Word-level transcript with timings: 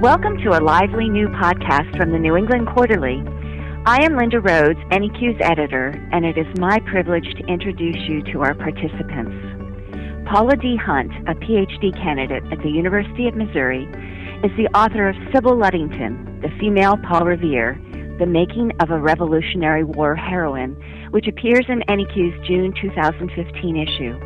Welcome 0.00 0.38
to 0.38 0.56
a 0.58 0.64
lively 0.64 1.10
new 1.10 1.28
podcast 1.28 1.94
from 1.98 2.10
the 2.10 2.18
New 2.18 2.34
England 2.34 2.68
Quarterly. 2.72 3.22
I 3.84 4.02
am 4.02 4.16
Linda 4.16 4.40
Rhodes, 4.40 4.78
NEQ's 4.88 5.38
editor, 5.42 5.88
and 6.10 6.24
it 6.24 6.38
is 6.38 6.46
my 6.58 6.78
privilege 6.90 7.26
to 7.36 7.44
introduce 7.44 7.98
you 8.08 8.22
to 8.32 8.40
our 8.40 8.54
participants. 8.54 9.36
Paula 10.26 10.56
D. 10.56 10.74
Hunt, 10.76 11.12
a 11.28 11.34
PhD 11.34 11.92
candidate 12.02 12.42
at 12.50 12.62
the 12.62 12.70
University 12.70 13.28
of 13.28 13.34
Missouri, 13.34 13.84
is 14.42 14.50
the 14.56 14.68
author 14.74 15.06
of 15.06 15.16
Sybil 15.34 15.54
Ludington, 15.54 16.40
The 16.40 16.48
Female 16.58 16.96
Paul 17.06 17.26
Revere, 17.26 17.78
The 18.18 18.24
Making 18.24 18.72
of 18.80 18.88
a 18.88 18.98
Revolutionary 18.98 19.84
War 19.84 20.16
Heroine, 20.16 20.80
which 21.10 21.28
appears 21.28 21.66
in 21.68 21.82
NEQ's 21.90 22.48
June 22.48 22.72
2015 22.80 23.76
issue. 23.76 24.18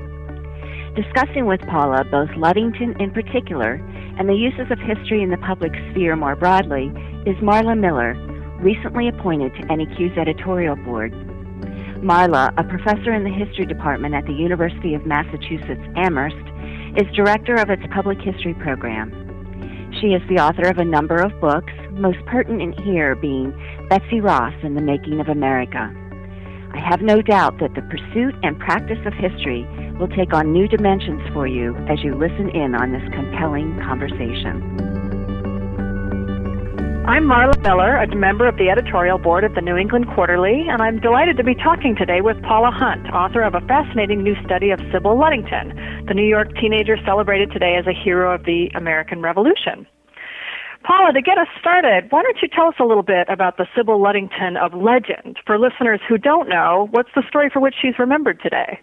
Discussing 0.95 1.47
with 1.47 1.61
Paula 1.63 2.05
both 2.05 2.31
Ludington 2.37 2.95
in 3.01 3.11
particular 3.11 3.83
and 4.19 4.29
the 4.29 4.35
uses 4.35 4.71
of 4.71 4.79
history 4.79 5.23
in 5.23 5.31
the 5.31 5.39
public 5.39 5.73
sphere 5.91 6.17
more 6.17 6.37
broadly 6.37 6.93
is 7.27 7.37
Marla 7.43 7.79
Miller, 7.79 8.15
recently 8.61 9.09
appointed 9.09 9.53
to 9.55 9.63
NEQ's 9.69 10.17
editorial 10.17 10.77
board. 10.77 11.13
Marla, 11.99 12.53
a 12.57 12.65
professor 12.65 13.13
in 13.13 13.25
the 13.25 13.31
history 13.31 13.67
department 13.67 14.15
at 14.15 14.27
the 14.27 14.33
University 14.33 14.95
of 14.95 15.07
Massachusetts 15.07 15.83
Amherst, 15.97 16.37
is 16.97 17.11
director 17.17 17.55
of 17.57 17.71
its 17.71 17.83
public 17.93 18.21
history 18.21 18.55
program. 18.55 19.11
She 20.01 20.09
is 20.09 20.23
the 20.29 20.39
author 20.39 20.69
of 20.69 20.79
a 20.79 20.85
number 20.85 21.17
of 21.17 21.39
books, 21.41 21.73
most 21.93 22.19
pertinent 22.27 22.79
here 22.81 23.15
being 23.15 23.53
Betsy 23.89 24.21
Ross 24.21 24.55
and 24.63 24.77
the 24.77 24.83
Making 24.83 25.21
of 25.21 25.29
America. 25.29 25.93
I 26.75 26.79
have 26.79 27.01
no 27.01 27.23
doubt 27.23 27.59
that 27.61 27.75
the 27.75 27.83
pursuit 27.83 28.35
and 28.43 28.59
practice 28.59 28.99
of 29.07 29.15
history 29.15 29.63
will 29.99 30.09
take 30.09 30.35
on 30.35 30.53
new 30.53 30.67
dimensions 30.67 31.23
for 31.33 31.47
you 31.47 31.77
as 31.89 32.03
you 32.03 32.15
listen 32.15 32.51
in 32.51 32.75
on 32.75 32.93
this 32.93 33.03
compelling 33.13 33.79
conversation. 33.81 34.63
I'm 37.07 37.25
Marla 37.25 37.61
Miller, 37.63 37.97
a 37.97 38.09
member 38.17 38.49
of 38.49 38.57
the 38.57 38.71
editorial 38.71 39.19
board 39.19 39.45
at 39.45 39.55
the 39.55 39.61
New 39.61 39.77
England 39.77 40.07
Quarterly, 40.15 40.65
and 40.71 40.81
I'm 40.81 41.01
delighted 41.01 41.37
to 41.37 41.45
be 41.45 41.55
talking 41.55 41.95
today 41.95 42.23
with 42.23 42.41
Paula 42.43 42.71
Hunt, 42.73 43.13
author 43.13 43.43
of 43.43 43.55
a 43.55 43.61
fascinating 43.69 44.23
new 44.23 44.35
study 44.43 44.71
of 44.71 44.81
Sybil 44.91 45.19
Ludington, 45.19 45.77
the 46.09 46.15
New 46.15 46.25
York 46.25 46.49
teenager 46.59 46.97
celebrated 47.05 47.53
today 47.53 47.77
as 47.79 47.87
a 47.87 47.93
hero 47.93 48.35
of 48.35 48.45
the 48.47 48.71
American 48.75 49.21
Revolution. 49.21 49.87
Paula, 50.83 51.13
to 51.13 51.21
get 51.21 51.37
us 51.37 51.49
started, 51.61 52.07
why 52.09 52.23
don't 52.23 52.41
you 52.41 52.49
tell 52.49 52.69
us 52.69 52.81
a 52.81 52.85
little 52.85 53.03
bit 53.03 53.29
about 53.29 53.59
the 53.59 53.67
Sybil 53.77 54.01
Ludington 54.01 54.57
of 54.57 54.73
legend? 54.73 55.37
For 55.45 55.59
listeners 55.59 56.01
who 56.09 56.17
don't 56.17 56.49
know, 56.49 56.89
what's 56.91 57.13
the 57.15 57.23
story 57.29 57.51
for 57.53 57.61
which 57.61 57.75
she's 57.81 57.99
remembered 57.99 58.41
today? 58.43 58.81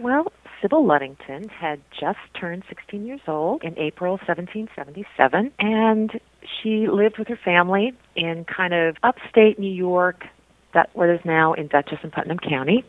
Well, 0.00 0.30
Sybil 0.62 0.86
Ludington 0.86 1.48
had 1.48 1.80
just 1.98 2.18
turned 2.38 2.62
16 2.68 3.04
years 3.04 3.20
old 3.26 3.64
in 3.64 3.76
April 3.78 4.12
1777, 4.12 5.52
and 5.58 6.20
she 6.62 6.86
lived 6.86 7.18
with 7.18 7.26
her 7.26 7.38
family 7.44 7.92
in 8.14 8.44
kind 8.44 8.74
of 8.74 8.96
upstate 9.02 9.58
New 9.58 9.72
York, 9.72 10.24
that 10.72 10.90
what 10.92 11.08
is 11.08 11.20
now 11.24 11.52
in 11.52 11.66
Dutchess 11.66 11.98
and 12.02 12.12
Putnam 12.12 12.38
County. 12.38 12.84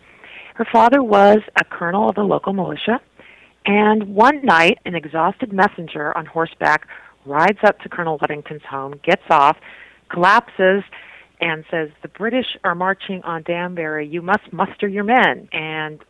Her 0.53 0.67
father 0.71 1.02
was 1.02 1.39
a 1.59 1.63
colonel 1.63 2.09
of 2.09 2.15
the 2.15 2.21
local 2.21 2.53
militia, 2.53 2.99
and 3.65 4.15
one 4.15 4.43
night, 4.43 4.77
an 4.85 4.93
exhausted 4.93 5.52
messenger 5.52 6.15
on 6.15 6.27
horseback 6.27 6.87
rides 7.25 7.59
up 7.63 7.80
to 7.80 7.89
Colonel 7.89 8.19
Ludington's 8.21 8.63
home, 8.69 8.99
gets 9.03 9.23
off, 9.31 9.57
collapses, 10.09 10.83
and 11.41 11.65
says, 11.71 11.89
The 12.03 12.07
British 12.07 12.57
are 12.63 12.75
marching 12.75 13.21
on 13.23 13.43
Danbury. 13.43 14.07
You 14.07 14.21
must 14.21 14.52
muster 14.52 14.87
your 14.87 15.03
men. 15.03 15.47
And 15.52 16.03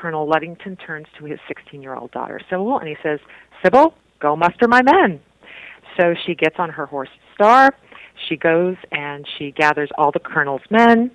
Colonel 0.00 0.28
Ludington 0.28 0.76
turns 0.76 1.06
to 1.18 1.24
his 1.24 1.38
16 1.48 1.82
year 1.82 1.94
old 1.94 2.10
daughter, 2.12 2.40
Sybil, 2.48 2.78
and 2.78 2.88
he 2.88 2.96
says, 3.02 3.18
Sybil, 3.64 3.94
go 4.20 4.36
muster 4.36 4.68
my 4.68 4.82
men. 4.82 5.20
So 5.98 6.14
she 6.26 6.34
gets 6.34 6.56
on 6.58 6.70
her 6.70 6.86
horse 6.86 7.08
Star. 7.34 7.74
She 8.28 8.36
goes 8.36 8.76
and 8.92 9.26
she 9.38 9.50
gathers 9.52 9.90
all 9.96 10.12
the 10.12 10.20
colonel's 10.20 10.62
men. 10.70 11.10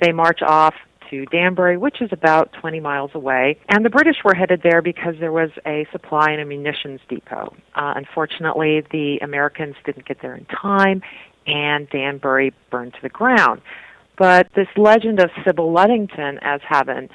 They 0.00 0.12
march 0.12 0.40
off 0.46 0.74
to 1.10 1.24
Danbury, 1.26 1.76
which 1.76 2.00
is 2.00 2.10
about 2.12 2.52
20 2.60 2.80
miles 2.80 3.10
away. 3.14 3.58
And 3.68 3.84
the 3.84 3.90
British 3.90 4.16
were 4.24 4.34
headed 4.34 4.60
there 4.62 4.82
because 4.82 5.14
there 5.18 5.32
was 5.32 5.50
a 5.66 5.86
supply 5.90 6.30
and 6.30 6.40
a 6.40 6.44
munitions 6.44 7.00
depot. 7.08 7.54
Uh, 7.74 7.94
unfortunately, 7.96 8.82
the 8.92 9.18
Americans 9.22 9.74
didn't 9.84 10.06
get 10.06 10.18
there 10.20 10.34
in 10.34 10.44
time, 10.46 11.02
and 11.46 11.88
Danbury 11.90 12.52
burned 12.70 12.92
to 12.94 13.02
the 13.02 13.08
ground. 13.08 13.62
But 14.18 14.48
this 14.54 14.68
legend 14.76 15.20
of 15.20 15.30
Sybil 15.46 15.72
Ludington 15.72 16.38
as 16.42 16.60
having 16.68 17.08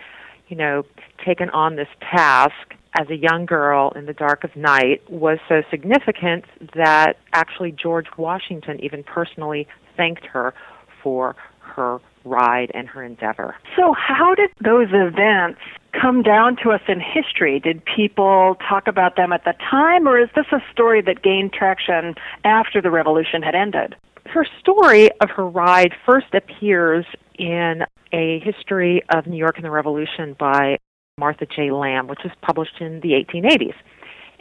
you 0.54 0.60
know, 0.60 0.84
taken 1.26 1.50
on 1.50 1.78
this 1.78 1.88
task 2.00 2.76
as 3.00 3.10
a 3.10 3.16
young 3.16 3.48
girl 3.48 3.92
in 3.96 4.06
the 4.06 4.14
dark 4.14 4.44
of 4.44 4.56
night 4.56 5.02
was 5.10 5.40
so 5.50 5.64
significant 5.72 6.46
that 6.76 7.14
actually 7.34 7.72
George 7.72 8.06
Washington 8.20 8.80
even 8.84 9.04
personally 9.04 9.68
thanked 9.98 10.28
her 10.28 10.54
for 11.02 11.36
her 11.60 11.98
ride 12.24 12.70
and 12.76 12.88
her 12.88 13.02
endeavor. 13.02 13.56
So, 13.76 13.96
how 13.98 14.36
did 14.36 14.52
those 14.64 14.90
events 14.92 15.60
come 16.00 16.22
down 16.22 16.56
to 16.58 16.70
us 16.70 16.82
in 16.88 17.02
history? 17.02 17.60
Did 17.60 17.82
people 17.84 18.56
talk 18.70 18.88
about 18.88 19.16
them 19.16 19.34
at 19.34 19.46
the 19.46 19.56
time, 19.72 20.08
or 20.08 20.20
is 20.20 20.30
this 20.36 20.46
a 20.52 20.60
story 20.72 21.02
that 21.02 21.24
gained 21.24 21.52
traction 21.52 22.14
after 22.44 22.80
the 22.80 22.92
revolution 22.92 23.42
had 23.42 23.56
ended? 23.56 23.96
Her 24.28 24.46
story 24.60 25.10
of 25.20 25.32
her 25.32 25.48
ride 25.48 25.94
first 26.06 26.28
appears 26.36 27.08
in 27.38 27.84
a 28.12 28.40
history 28.40 29.04
of 29.14 29.28
New 29.28 29.38
York 29.38 29.56
and 29.58 29.66
the 29.66 29.72
Revolution 29.72 30.36
by 30.40 30.78
Martha 31.18 31.46
J. 31.46 31.72
Lamb, 31.72 32.08
which 32.08 32.20
was 32.24 32.34
published 32.42 32.80
in 32.80 33.00
the 33.02 33.12
1880s. 33.12 33.76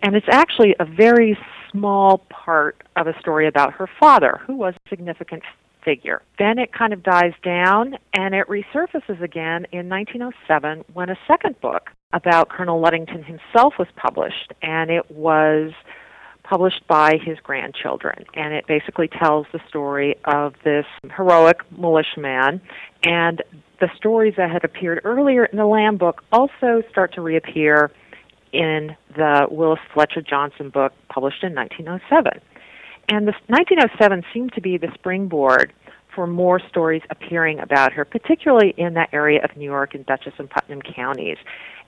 And 0.03 0.17
it's 0.17 0.27
actually 0.31 0.75
a 0.81 0.85
very 0.85 1.39
small 1.71 2.19
part 2.29 2.83
of 2.97 3.07
a 3.07 3.19
story 3.21 3.47
about 3.47 3.73
her 3.75 3.89
father, 4.01 4.41
who 4.47 4.57
was 4.57 4.75
a 4.75 4.89
significant 4.89 5.43
figure. 5.85 6.23
Then 6.39 6.59
it 6.59 6.73
kind 6.73 6.93
of 6.93 7.03
dies 7.03 7.33
down 7.43 7.95
and 8.15 8.35
it 8.35 8.47
resurfaces 8.49 9.21
again 9.23 9.67
in 9.73 9.89
1907 9.89 10.85
when 10.93 11.11
a 11.11 11.17
second 11.27 11.61
book 11.61 11.91
about 12.13 12.49
Colonel 12.49 12.81
Ludington 12.81 13.23
himself 13.23 13.75
was 13.79 13.89
published, 13.97 14.53
and 14.63 14.91
it 14.91 15.11
was 15.11 15.73
published 16.53 16.87
by 16.87 17.17
his 17.25 17.39
grandchildren. 17.43 18.27
And 18.35 18.53
it 18.53 18.67
basically 18.67 19.09
tells 19.09 19.47
the 19.55 19.61
story 19.71 20.17
of 20.27 20.53
this 20.65 20.85
heroic 21.17 21.61
militiaman. 21.71 22.61
And 23.05 23.43
the 23.81 23.89
stories 23.97 24.35
that 24.37 24.51
had 24.51 24.63
appeared 24.63 25.01
earlier 25.03 25.47
in 25.47 25.57
the 25.57 25.65
Lamb 25.65 25.97
book 25.97 26.23
also 26.31 26.83
start 26.91 27.15
to 27.15 27.23
reappear 27.23 27.91
in 28.53 28.95
the 29.17 29.47
Willis 29.51 29.81
Fletcher 29.95 30.21
Johnson 30.21 30.69
book 30.69 30.93
published 31.09 31.43
in 31.43 31.55
1907. 31.55 32.43
And 33.09 33.27
this 33.27 33.37
1907 33.47 34.23
seemed 34.35 34.53
to 34.53 34.61
be 34.61 34.77
the 34.77 34.89
springboard 34.93 35.73
for 36.15 36.27
more 36.27 36.61
stories 36.69 37.01
appearing 37.09 37.61
about 37.61 37.95
her, 37.95 38.05
particularly 38.05 38.75
in 38.77 38.93
that 38.93 39.09
area 39.15 39.43
of 39.43 39.57
New 39.57 39.65
York 39.65 39.95
and 39.95 40.05
Dutchess 40.05 40.35
and 40.37 40.51
Putnam 40.51 40.83
counties. 40.83 41.39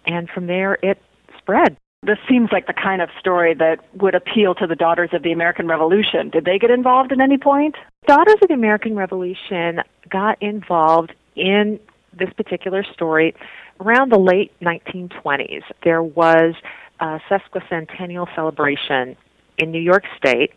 And 0.06 0.26
from 0.30 0.46
there, 0.46 0.78
it 0.82 0.96
spread 1.36 1.76
this 2.06 2.18
seems 2.28 2.50
like 2.52 2.66
the 2.66 2.74
kind 2.74 3.00
of 3.00 3.08
story 3.18 3.54
that 3.54 3.78
would 3.94 4.14
appeal 4.14 4.54
to 4.56 4.66
the 4.66 4.74
Daughters 4.74 5.10
of 5.12 5.22
the 5.22 5.32
American 5.32 5.66
Revolution. 5.66 6.30
Did 6.30 6.44
they 6.44 6.58
get 6.58 6.70
involved 6.70 7.12
at 7.12 7.20
any 7.20 7.38
point? 7.38 7.76
Daughters 8.06 8.36
of 8.42 8.48
the 8.48 8.54
American 8.54 8.94
Revolution 8.94 9.80
got 10.10 10.40
involved 10.42 11.14
in 11.36 11.80
this 12.12 12.28
particular 12.36 12.84
story 12.92 13.34
around 13.80 14.12
the 14.12 14.18
late 14.18 14.52
1920s. 14.60 15.62
There 15.82 16.02
was 16.02 16.54
a 17.00 17.20
sesquicentennial 17.28 18.32
celebration 18.34 19.16
in 19.58 19.70
New 19.70 19.80
York 19.80 20.04
State, 20.16 20.52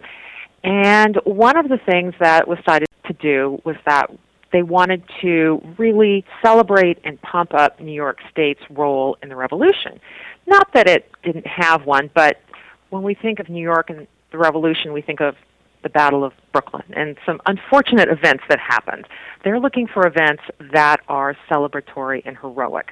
and 0.64 1.18
one 1.24 1.58
of 1.58 1.70
the 1.70 1.78
things 1.78 2.14
that 2.20 2.48
was 2.48 2.58
decided 2.60 2.88
to 3.06 3.14
do 3.14 3.62
was 3.64 3.76
that 3.86 4.12
they 4.52 4.64
wanted 4.64 5.04
to 5.22 5.62
really 5.78 6.26
celebrate 6.42 7.00
and 7.04 7.22
pump 7.22 7.54
up 7.54 7.80
New 7.80 7.92
York 7.92 8.20
State's 8.32 8.62
role 8.70 9.18
in 9.22 9.30
the 9.30 9.36
revolution. 9.36 10.00
Not 10.46 10.74
that 10.74 10.88
it 10.88 11.12
didn't 11.24 11.48
have 11.48 11.86
one, 11.86 12.10
but 12.14 12.42
when 12.90 13.04
we 13.04 13.14
think 13.14 13.40
of 13.40 13.50
New 13.50 13.62
York 13.62 13.90
and 13.90 14.08
the 14.32 14.38
revolution, 14.38 14.94
we 14.94 15.02
think 15.02 15.20
of 15.20 15.36
the 15.84 15.90
Battle 15.90 16.24
of 16.24 16.34
Brooklyn 16.52 16.84
and 16.96 17.18
some 17.26 17.40
unfortunate 17.46 18.10
events 18.10 18.44
that 18.50 18.60
happened. 18.60 19.08
They're 19.44 19.60
looking 19.60 19.88
for 19.88 20.08
events 20.08 20.44
that 20.74 21.02
are 21.08 21.36
celebratory 21.50 22.22
and 22.26 22.38
heroic. 22.38 22.92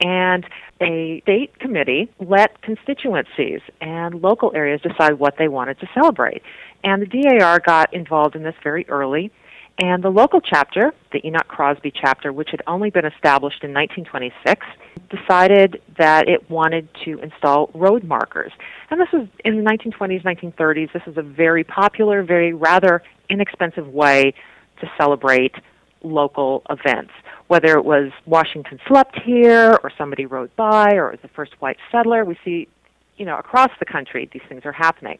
And 0.00 0.44
a 0.80 1.20
state 1.22 1.58
committee 1.60 2.10
let 2.18 2.60
constituencies 2.62 3.60
and 3.80 4.20
local 4.20 4.52
areas 4.54 4.80
decide 4.80 5.14
what 5.14 5.36
they 5.38 5.48
wanted 5.48 5.78
to 5.80 5.88
celebrate. 5.94 6.42
And 6.82 7.02
the 7.02 7.06
DAR 7.06 7.60
got 7.60 7.94
involved 7.94 8.34
in 8.34 8.42
this 8.42 8.56
very 8.64 8.88
early 8.88 9.30
and 9.78 10.02
the 10.02 10.10
local 10.10 10.40
chapter, 10.40 10.92
the 11.12 11.26
Enoch 11.26 11.48
Crosby 11.48 11.90
chapter, 11.90 12.32
which 12.32 12.50
had 12.50 12.62
only 12.66 12.90
been 12.90 13.06
established 13.06 13.64
in 13.64 13.72
1926, 13.72 14.66
decided 15.08 15.80
that 15.98 16.28
it 16.28 16.48
wanted 16.50 16.88
to 17.04 17.18
install 17.20 17.70
road 17.74 18.04
markers. 18.04 18.52
And 18.90 19.00
this 19.00 19.08
was 19.12 19.26
in 19.44 19.62
the 19.62 19.70
1920s, 19.70 20.22
1930s. 20.24 20.92
This 20.92 21.02
was 21.06 21.16
a 21.16 21.22
very 21.22 21.64
popular, 21.64 22.22
very 22.22 22.52
rather 22.52 23.02
inexpensive 23.30 23.88
way 23.88 24.34
to 24.80 24.90
celebrate 24.98 25.54
local 26.02 26.62
events. 26.68 27.12
Whether 27.48 27.76
it 27.78 27.84
was 27.84 28.10
Washington 28.26 28.78
slept 28.86 29.18
here, 29.24 29.78
or 29.82 29.90
somebody 29.96 30.26
rode 30.26 30.54
by, 30.56 30.94
or 30.94 31.08
it 31.08 31.12
was 31.12 31.20
the 31.22 31.28
first 31.28 31.52
white 31.60 31.78
settler, 31.90 32.24
we 32.24 32.36
see, 32.44 32.68
you 33.16 33.24
know, 33.24 33.38
across 33.38 33.70
the 33.78 33.86
country 33.86 34.28
these 34.32 34.42
things 34.48 34.62
are 34.64 34.72
happening. 34.72 35.18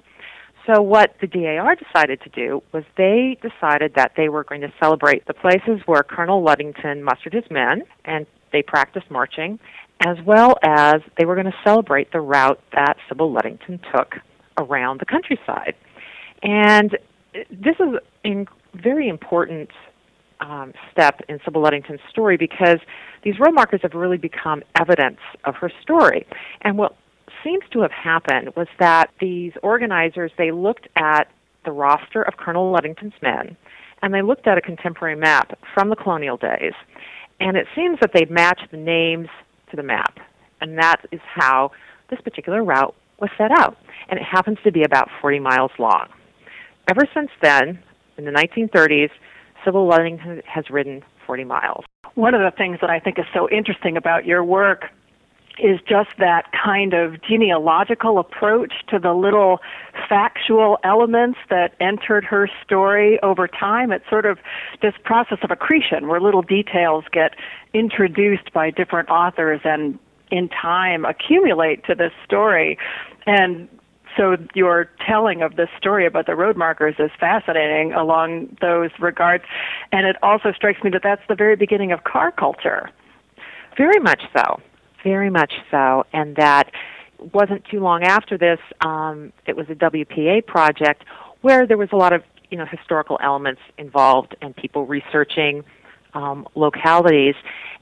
So 0.67 0.81
what 0.81 1.17
the 1.21 1.27
DAR 1.27 1.75
decided 1.75 2.21
to 2.23 2.29
do 2.29 2.63
was 2.73 2.85
they 2.97 3.37
decided 3.43 3.95
that 3.97 4.13
they 4.17 4.29
were 4.29 4.45
going 4.45 4.61
to 4.61 4.73
celebrate 4.81 5.27
the 5.27 5.35
places 5.35 5.81
where 5.87 6.03
Colonel 6.03 6.43
Ludington 6.43 7.03
mustered 7.03 7.33
his 7.33 7.45
men 7.51 7.83
and 8.05 8.27
they 8.53 8.63
practiced 8.63 9.11
marching, 9.11 9.59
as 10.07 10.19
well 10.25 10.57
as 10.63 11.01
they 11.19 11.25
were 11.25 11.35
going 11.35 11.47
to 11.47 11.59
celebrate 11.65 12.13
the 12.13 12.21
route 12.21 12.61
that 12.73 12.97
Sybil 13.09 13.33
Ludington 13.33 13.81
took 13.93 14.15
around 14.59 15.01
the 15.01 15.07
countryside. 15.07 15.75
And 16.43 16.97
this 17.51 17.77
is 17.81 17.99
a 18.25 18.47
very 18.75 19.09
important 19.09 19.71
um, 20.41 20.73
step 20.91 21.21
in 21.29 21.41
Sybil 21.45 21.63
Ludington's 21.63 22.01
story 22.11 22.37
because 22.37 22.79
these 23.23 23.39
road 23.39 23.55
markers 23.55 23.81
have 23.83 23.95
really 23.95 24.17
become 24.17 24.63
evidence 24.79 25.21
of 25.45 25.55
her 25.57 25.71
story. 25.83 26.27
And 26.63 26.77
what 26.77 26.97
seems 27.45 27.63
to 27.73 27.81
have 27.81 27.93
happened 27.93 28.51
was 28.57 28.69
that 28.79 29.11
these 29.21 29.53
organizers 29.63 30.33
they 30.39 30.51
looked 30.51 30.89
at 30.97 31.29
the 31.65 31.73
roster 31.73 32.23
of 32.23 32.37
Colonel 32.37 32.71
Ludington's 32.73 33.15
men 33.23 33.57
and 34.03 34.13
they 34.13 34.23
looked 34.23 34.47
at 34.47 34.59
a 34.59 34.61
contemporary 34.61 35.17
map 35.17 35.59
from 35.75 35.89
the 35.89 35.97
colonial 35.97 36.37
days. 36.37 36.73
And 37.41 37.57
it 37.57 37.67
seems 37.75 37.99
that 38.01 38.11
they 38.13 38.25
matched 38.27 38.71
the 38.71 38.77
names 38.77 39.29
to 39.71 39.77
the 39.77 39.83
map 39.83 40.19
and 40.61 40.79
that 40.79 41.03
is 41.11 41.21
how 41.25 41.73
this 42.11 42.21
particular 42.21 42.63
route 42.63 42.95
was 43.21 43.31
set 43.39 43.51
out 43.51 43.77
and 44.09 44.19
it 44.19 44.25
happens 44.25 44.59
to 44.65 44.73
be 44.73 44.83
about 44.83 45.09
40 45.21 45.39
miles 45.41 45.71
long. 45.79 46.09
Ever 46.89 47.03
since 47.15 47.31
then 47.41 47.83
in 48.19 48.25
the 48.25 48.33
1930s 48.33 49.11
Sybil 49.65 49.87
Ludington 49.87 50.43
has 50.47 50.69
ridden 50.71 51.03
40 51.27 51.45
miles. 51.45 51.85
One 52.15 52.35
of 52.35 52.41
the 52.41 52.57
things 52.57 52.79
that 52.81 52.91
I 52.91 52.99
think 52.99 53.19
is 53.19 53.25
so 53.33 53.49
interesting 53.49 53.97
about 53.97 54.27
your 54.27 54.45
work 54.45 54.87
is 55.59 55.81
just 55.87 56.11
that 56.19 56.51
kind 56.53 56.95
of 56.95 57.21
genealogical 57.23 58.19
approach 58.19 58.73
to 58.89 58.99
the 58.99 59.13
little 59.13 59.61
factual 60.09 60.79
elements 60.83 61.39
that 61.51 61.75
entered 61.81 62.25
her 62.25 62.49
story 62.65 63.21
over 63.23 63.47
time. 63.47 63.93
It's 63.93 64.09
sort 64.09 64.27
of 64.27 64.39
this 64.81 64.95
process 65.05 65.39
of 65.43 65.51
accretion 65.51 66.09
where 66.09 66.21
little 66.21 66.43
details 66.43 67.05
get 67.13 67.35
introduced 67.75 68.53
by 68.53 68.71
different 68.71 69.11
authors 69.11 69.61
and 69.65 69.99
in 70.31 70.49
time 70.49 71.05
accumulate 71.05 71.85
to 71.85 71.95
this 71.95 72.13
story. 72.25 72.79
And 73.27 73.69
so 74.17 74.37
your 74.55 74.91
telling 75.07 75.43
of 75.43 75.57
this 75.57 75.69
story 75.77 76.07
about 76.07 76.27
the 76.27 76.35
road 76.35 76.57
markers 76.57 76.95
is 76.99 77.11
fascinating 77.19 77.93
along 77.93 78.57
those 78.61 78.91
regards. 78.99 79.45
And 79.91 80.07
it 80.07 80.17
also 80.23 80.53
strikes 80.53 80.83
me 80.83 80.91
that 80.91 81.03
that's 81.03 81.23
the 81.29 81.35
very 81.35 81.57
beginning 81.57 81.93
of 81.93 82.05
car 82.05 82.33
culture. 82.33 82.91
Very 83.77 84.01
much 84.01 84.23
so 84.37 84.61
very 85.03 85.31
much 85.31 85.53
so, 85.71 86.05
and 86.13 86.37
that 86.37 86.71
wasn't 87.33 87.65
too 87.67 87.81
long 87.81 88.03
after 88.03 88.37
this. 88.37 88.59
Um, 88.81 89.33
it 89.47 89.57
was 89.57 89.67
a 89.71 89.75
WPA 89.75 90.47
project 90.47 91.05
where 91.41 91.67
there 91.67 91.79
was 91.79 91.89
a 91.93 91.97
lot 91.97 92.13
of 92.13 92.23
you 92.51 92.59
know 92.59 92.67
historical 92.67 93.19
elements 93.23 93.61
involved 93.79 94.37
and 94.43 94.55
people 94.55 94.87
researching 94.87 95.65
um, 96.15 96.47
localities. 96.55 97.35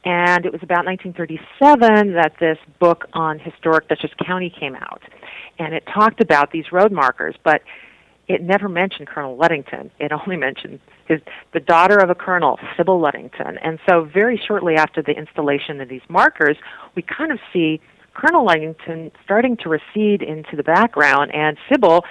And 0.05 0.47
it 0.47 0.53
was 0.53 0.63
about 0.63 0.87
1937 0.87 2.15
that 2.15 2.33
this 2.41 2.57
book 2.79 3.07
on 3.13 3.39
historic 3.39 3.89
Dutchess 3.89 4.13
County 4.25 4.49
came 4.49 4.75
out, 4.75 5.03
and 5.59 5.75
it 5.75 5.85
talked 5.93 6.23
about 6.23 6.53
these 6.53 6.73
road 6.73 6.91
markers, 6.91 7.35
but 7.45 7.63
it 8.31 8.43
never 8.43 8.69
mentioned 8.69 9.09
Colonel 9.09 9.37
Ludington. 9.37 9.91
It 9.99 10.13
only 10.13 10.37
mentioned 10.37 10.79
his 11.09 11.21
the 11.53 11.59
daughter 11.59 11.99
of 11.99 12.11
a 12.11 12.15
colonel, 12.15 12.61
Sybil 12.77 13.01
Ludington. 13.01 13.59
And 13.59 13.81
so 13.89 14.05
very 14.05 14.41
shortly 14.47 14.77
after 14.77 15.03
the 15.03 15.11
installation 15.11 15.81
of 15.81 15.89
these 15.89 16.03
markers, 16.09 16.57
we 16.95 17.03
kind 17.03 17.33
of 17.33 17.41
see 17.53 17.81
Colonel 18.15 18.45
Ludington 18.47 19.11
starting 19.25 19.57
to 19.65 19.69
recede 19.69 20.23
into 20.23 20.55
the 20.55 20.63
background 20.63 21.35
and 21.35 21.57
Sybil 21.69 22.05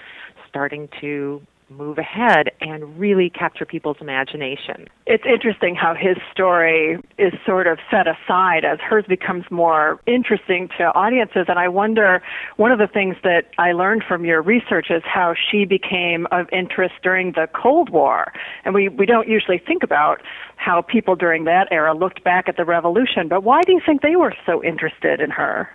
starting 0.50 0.90
to 1.00 1.42
move 1.70 1.98
ahead 1.98 2.52
and 2.62 3.00
really 3.00 3.30
capture 3.30 3.66
people's 3.66 3.98
imagination. 4.02 4.88
It's 5.06 5.24
interesting 5.26 5.76
how 5.76 5.94
his 5.94 6.18
story 6.32 6.98
is 7.18 7.34
sort 7.46 7.68
of 7.68 7.78
set 7.92 8.08
aside 8.08 8.66
as 8.66 8.80
hers 8.80 9.06
becomes 9.08 9.46
more 9.50 10.00
interesting 10.06 10.70
to 10.78 10.86
audiences. 10.96 11.46
And 11.48 11.60
I 11.60 11.68
wonder, 11.68 12.22
one 12.58 12.72
of 12.72 12.80
the 12.80 12.88
things 12.88 13.16
that 13.24 13.46
I 13.58 13.72
learned 13.72 14.04
from 14.08 14.26
your 14.26 14.42
research 14.42 14.88
is 14.90 15.04
how 15.06 15.34
she 15.34 15.66
became 15.66 16.28
of 16.32 16.48
interest 16.52 16.96
during 17.04 17.34
the 17.34 17.48
Cold 17.54 17.90
War. 17.90 18.34
And 18.66 18.74
we, 18.74 18.90
we 18.90 19.06
don't 19.06 19.28
usually 19.28 19.60
think 19.60 19.84
about 19.84 20.22
how 20.56 20.82
people 20.82 21.16
during 21.16 21.46
that 21.46 21.68
era 21.72 21.94
looked 21.94 22.24
back 22.24 22.50
at 22.50 22.58
the 22.58 22.66
revolution, 22.66 23.28
but 23.28 23.44
why 23.44 23.62
do 23.62 23.72
you 23.72 23.82
think 23.86 24.02
they 24.02 24.16
were 24.16 24.34
so 24.46 24.64
interested 24.64 25.22
in 25.22 25.30
her? 25.30 25.70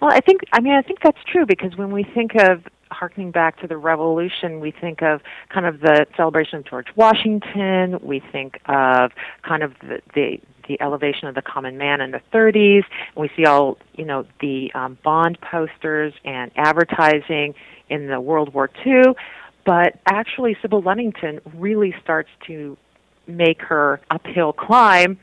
Well, 0.00 0.12
I 0.12 0.20
think 0.20 0.42
I 0.52 0.60
mean 0.60 0.74
I 0.74 0.82
think 0.82 1.00
that's 1.02 1.18
true 1.30 1.44
because 1.46 1.76
when 1.76 1.90
we 1.90 2.04
think 2.04 2.34
of 2.36 2.62
harkening 2.90 3.30
back 3.30 3.60
to 3.60 3.66
the 3.66 3.76
revolution, 3.76 4.60
we 4.60 4.70
think 4.70 5.02
of 5.02 5.20
kind 5.48 5.66
of 5.66 5.80
the 5.80 6.06
celebration 6.16 6.58
of 6.58 6.64
George 6.66 6.88
Washington. 6.96 7.98
We 8.02 8.20
think 8.32 8.60
of 8.66 9.12
kind 9.42 9.62
of 9.62 9.74
the 9.80 10.00
the, 10.14 10.40
the 10.68 10.80
elevation 10.80 11.28
of 11.28 11.34
the 11.34 11.42
common 11.42 11.78
man 11.78 12.00
in 12.00 12.10
the 12.10 12.20
30s. 12.32 12.84
We 13.16 13.30
see 13.36 13.44
all 13.44 13.78
you 13.94 14.04
know 14.04 14.26
the 14.40 14.72
um, 14.74 14.98
bond 15.02 15.40
posters 15.40 16.12
and 16.24 16.50
advertising 16.56 17.54
in 17.88 18.08
the 18.08 18.20
World 18.20 18.52
War 18.54 18.70
II. 18.84 19.02
But 19.64 19.98
actually, 20.06 20.56
Sybil 20.62 20.80
Ludington 20.80 21.40
really 21.54 21.94
starts 22.02 22.30
to 22.46 22.76
make 23.26 23.60
her 23.60 24.00
uphill 24.10 24.52
climb 24.52 25.18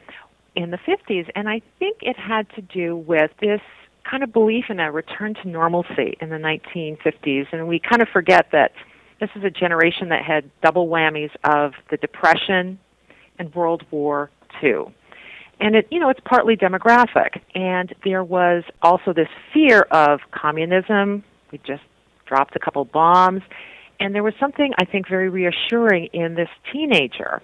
in 0.55 0.71
the 0.71 0.77
50s, 0.77 1.29
and 1.35 1.49
I 1.49 1.61
think 1.79 1.97
it 2.01 2.17
had 2.17 2.47
to 2.55 2.61
do 2.61 2.95
with 2.95 3.31
this 3.41 3.61
kind 4.09 4.23
of 4.23 4.31
belief 4.31 4.65
in 4.69 4.79
a 4.79 4.91
return 4.91 5.33
to 5.35 5.47
normalcy 5.47 6.17
in 6.21 6.29
the 6.29 6.37
1950s, 6.37 7.47
and 7.51 7.67
we 7.67 7.79
kind 7.79 8.01
of 8.01 8.07
forget 8.09 8.47
that 8.51 8.71
this 9.19 9.29
is 9.35 9.43
a 9.43 9.49
generation 9.49 10.09
that 10.09 10.23
had 10.23 10.49
double 10.61 10.87
whammies 10.87 11.31
of 11.43 11.73
the 11.89 11.97
Depression 11.97 12.77
and 13.39 13.53
World 13.55 13.83
War 13.91 14.29
II. 14.61 14.93
And 15.59 15.75
it, 15.75 15.87
you 15.89 15.99
know, 15.99 16.09
it's 16.09 16.19
partly 16.25 16.57
demographic. 16.57 17.39
And 17.53 17.93
there 18.03 18.23
was 18.23 18.63
also 18.81 19.13
this 19.13 19.29
fear 19.53 19.81
of 19.91 20.19
communism. 20.31 21.23
We 21.51 21.59
just 21.59 21.83
dropped 22.25 22.55
a 22.55 22.59
couple 22.59 22.83
bombs. 22.85 23.41
And 23.99 24.13
there 24.13 24.23
was 24.23 24.33
something, 24.39 24.73
I 24.77 24.85
think, 24.85 25.07
very 25.07 25.29
reassuring 25.29 26.07
in 26.11 26.35
this 26.35 26.49
teenager 26.73 27.41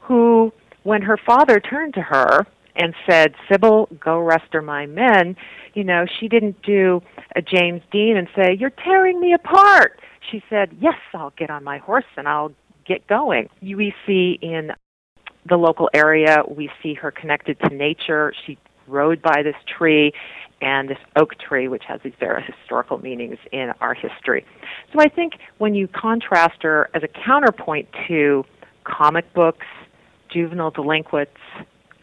who, 0.00 0.52
when 0.82 1.02
her 1.02 1.16
father 1.16 1.60
turned 1.60 1.94
to 1.94 2.02
her 2.02 2.46
and 2.76 2.94
said, 3.08 3.34
Sybil, 3.50 3.88
go 3.98 4.20
rester 4.20 4.62
my 4.62 4.86
men, 4.86 5.36
you 5.74 5.84
know, 5.84 6.06
she 6.20 6.28
didn't 6.28 6.62
do 6.62 7.02
a 7.34 7.42
James 7.42 7.82
Dean 7.90 8.16
and 8.16 8.28
say, 8.36 8.56
You're 8.58 8.70
tearing 8.70 9.20
me 9.20 9.32
apart. 9.32 10.00
She 10.30 10.42
said, 10.48 10.76
Yes, 10.80 10.98
I'll 11.14 11.32
get 11.36 11.50
on 11.50 11.64
my 11.64 11.78
horse 11.78 12.04
and 12.16 12.28
I'll 12.28 12.52
get 12.86 13.06
going. 13.06 13.48
We 13.60 13.94
see 14.06 14.38
in 14.40 14.72
the 15.48 15.56
local 15.56 15.88
area, 15.94 16.42
we 16.48 16.70
see 16.82 16.94
her 16.94 17.10
connected 17.10 17.58
to 17.60 17.68
nature. 17.68 18.32
She 18.46 18.58
rode 18.86 19.22
by 19.22 19.42
this 19.42 19.56
tree 19.78 20.12
and 20.60 20.88
this 20.88 20.98
oak 21.16 21.38
tree, 21.38 21.68
which 21.68 21.82
has 21.86 22.00
these 22.02 22.14
very 22.18 22.42
historical 22.42 22.98
meanings 22.98 23.38
in 23.52 23.72
our 23.80 23.94
history. 23.94 24.44
So 24.92 25.00
I 25.00 25.08
think 25.08 25.34
when 25.58 25.74
you 25.74 25.88
contrast 25.88 26.62
her 26.62 26.88
as 26.94 27.02
a 27.02 27.08
counterpoint 27.08 27.88
to 28.08 28.44
comic 28.84 29.32
books, 29.34 29.66
juvenile 30.32 30.70
delinquents, 30.70 31.40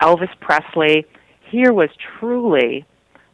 Elvis 0.02 0.30
Presley, 0.40 1.06
here 1.50 1.74
was 1.74 1.90
truly 2.20 2.86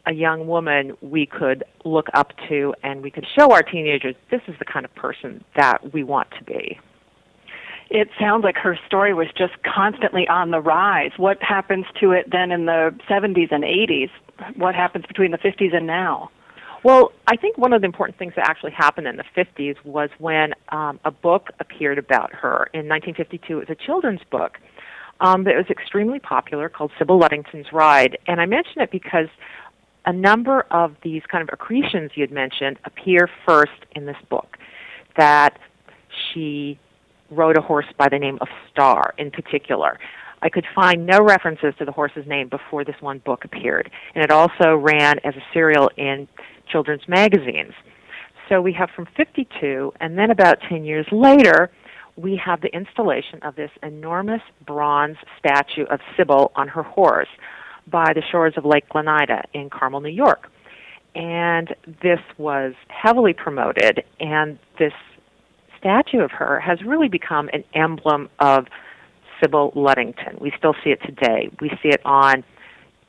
a 0.06 0.13
young 0.13 0.48
woman 0.48 0.98
we 1.01 1.25
could 1.25 1.63
look 1.86 2.08
up 2.13 2.34
to 2.48 2.74
and 2.84 3.01
we 3.01 3.12
could 3.12 3.25
show 3.38 3.51
our 3.51 3.62
teenagers 3.62 4.16
this 4.32 4.42
is 4.48 4.56
the 4.60 4.66
kind 4.66 4.86
of 4.86 4.94
person 4.96 5.44
that 5.56 5.94
we 5.94 6.04
want 6.04 6.28
to 6.38 6.44
be. 6.44 6.80
It 7.89 8.10
sounds 8.20 8.44
like 8.44 8.56
her 8.58 8.78
story 8.86 9.13
was 9.13 9.28
just 9.36 9.54
constantly 9.63 10.28
on 10.28 10.51
the 10.51 10.60
rise. 10.60 11.12
What 11.18 11.42
happens 11.42 11.86
to 12.00 12.12
it 12.12 12.30
then 12.32 12.51
in 12.51 12.66
the 12.66 12.94
70s 13.10 13.51
and 13.51 13.63
80s? 13.63 14.10
What 14.56 14.75
happens 14.75 15.06
between 15.08 15.32
the 15.32 15.39
50s 15.39 15.75
and 15.75 15.88
now? 15.88 16.30
Well, 16.84 17.12
I 17.28 17.36
think 17.36 17.58
one 17.58 17.74
of 17.74 17.82
the 17.82 17.86
important 17.86 18.18
things 18.18 18.34
that 18.36 18.48
actually 18.48 18.72
happened 18.72 19.08
in 19.08 19.18
the 19.18 19.25
50s 19.36 19.75
was 19.84 20.10
when 20.18 20.54
um, 20.70 21.00
a 21.04 21.12
book 21.12 21.50
appeared 21.60 21.98
about 21.98 22.32
her. 22.34 22.70
In 22.74 22.88
1952, 22.88 23.60
it 23.60 23.70
was 23.70 23.78
a 23.78 23.86
children's 23.86 24.22
book 24.32 24.60
um, 25.21 25.43
that 25.43 25.55
was 25.55 25.65
extremely 25.69 26.19
popular 26.19 26.69
called 26.69 26.91
Sybil 26.97 27.19
Ludington's 27.19 27.67
Ride. 27.73 28.17
And 28.27 28.39
I 28.39 28.45
mention 28.45 28.81
it 28.81 28.91
because 28.91 29.27
a 30.05 30.13
number 30.13 30.61
of 30.71 30.95
these 31.03 31.21
kind 31.29 31.41
of 31.41 31.49
accretions 31.51 32.11
you 32.15 32.21
had 32.21 32.31
mentioned 32.31 32.77
appear 32.85 33.29
first 33.45 33.85
in 33.95 34.05
this 34.05 34.17
book. 34.29 34.57
That 35.17 35.59
she 36.09 36.79
rode 37.29 37.57
a 37.57 37.61
horse 37.61 37.85
by 37.97 38.09
the 38.09 38.17
name 38.17 38.38
of 38.41 38.47
Star 38.71 39.13
in 39.17 39.31
particular. 39.31 39.99
I 40.41 40.49
could 40.49 40.65
find 40.73 41.05
no 41.05 41.21
references 41.21 41.73
to 41.79 41.85
the 41.85 41.91
horse's 41.91 42.25
name 42.25 42.47
before 42.47 42.85
this 42.85 42.95
one 43.01 43.19
book 43.19 43.43
appeared. 43.43 43.91
And 44.15 44.23
it 44.23 44.31
also 44.31 44.75
ran 44.75 45.19
as 45.23 45.35
a 45.35 45.43
serial 45.53 45.91
in 45.97 46.27
children's 46.71 47.07
magazines. 47.07 47.73
So 48.47 48.61
we 48.61 48.73
have 48.73 48.89
from 48.95 49.07
52, 49.15 49.93
and 49.99 50.17
then 50.17 50.31
about 50.31 50.59
10 50.67 50.83
years 50.83 51.05
later, 51.11 51.69
we 52.19 52.35
have 52.43 52.61
the 52.61 52.67
installation 52.75 53.39
of 53.43 53.55
this 53.55 53.71
enormous 53.81 54.41
bronze 54.65 55.17
statue 55.38 55.85
of 55.85 55.99
Sybil 56.17 56.51
on 56.55 56.67
her 56.67 56.83
horse 56.83 57.29
by 57.88 58.13
the 58.13 58.21
shores 58.29 58.53
of 58.57 58.65
Lake 58.65 58.89
Gleneida 58.89 59.43
in 59.53 59.69
Carmel, 59.69 60.01
New 60.01 60.09
York. 60.09 60.49
And 61.15 61.75
this 62.03 62.19
was 62.38 62.73
heavily 62.89 63.33
promoted, 63.33 64.03
and 64.19 64.59
this 64.77 64.93
statue 65.77 66.19
of 66.19 66.31
her 66.31 66.59
has 66.59 66.81
really 66.83 67.07
become 67.07 67.49
an 67.53 67.63
emblem 67.73 68.29
of 68.39 68.67
Sybil 69.41 69.71
Ludington. 69.75 70.38
We 70.39 70.51
still 70.57 70.75
see 70.83 70.89
it 70.91 71.01
today. 71.05 71.49
We 71.61 71.69
see 71.81 71.89
it 71.89 72.01
on, 72.05 72.43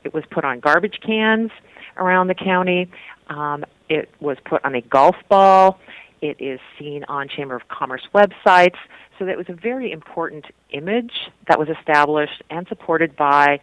it 0.03 0.13
was 0.13 0.23
put 0.31 0.45
on 0.45 0.61
garbage 0.61 0.99
cans 1.05 1.51
around 1.97 2.27
the 2.27 2.35
county. 2.35 2.89
Um, 3.27 3.65
it 3.89 4.09
was 4.19 4.37
put 4.45 4.63
on 4.63 4.73
a 4.73 4.81
golf 4.81 5.15
ball. 5.29 5.79
It 6.21 6.39
is 6.39 6.59
seen 6.77 7.03
on 7.05 7.27
Chamber 7.27 7.55
of 7.55 7.67
Commerce 7.67 8.07
websites. 8.13 8.77
So 9.17 9.25
that 9.25 9.37
was 9.37 9.49
a 9.49 9.53
very 9.53 9.91
important 9.91 10.45
image 10.69 11.29
that 11.47 11.57
was 11.57 11.67
established 11.67 12.43
and 12.49 12.67
supported 12.67 13.15
by 13.15 13.59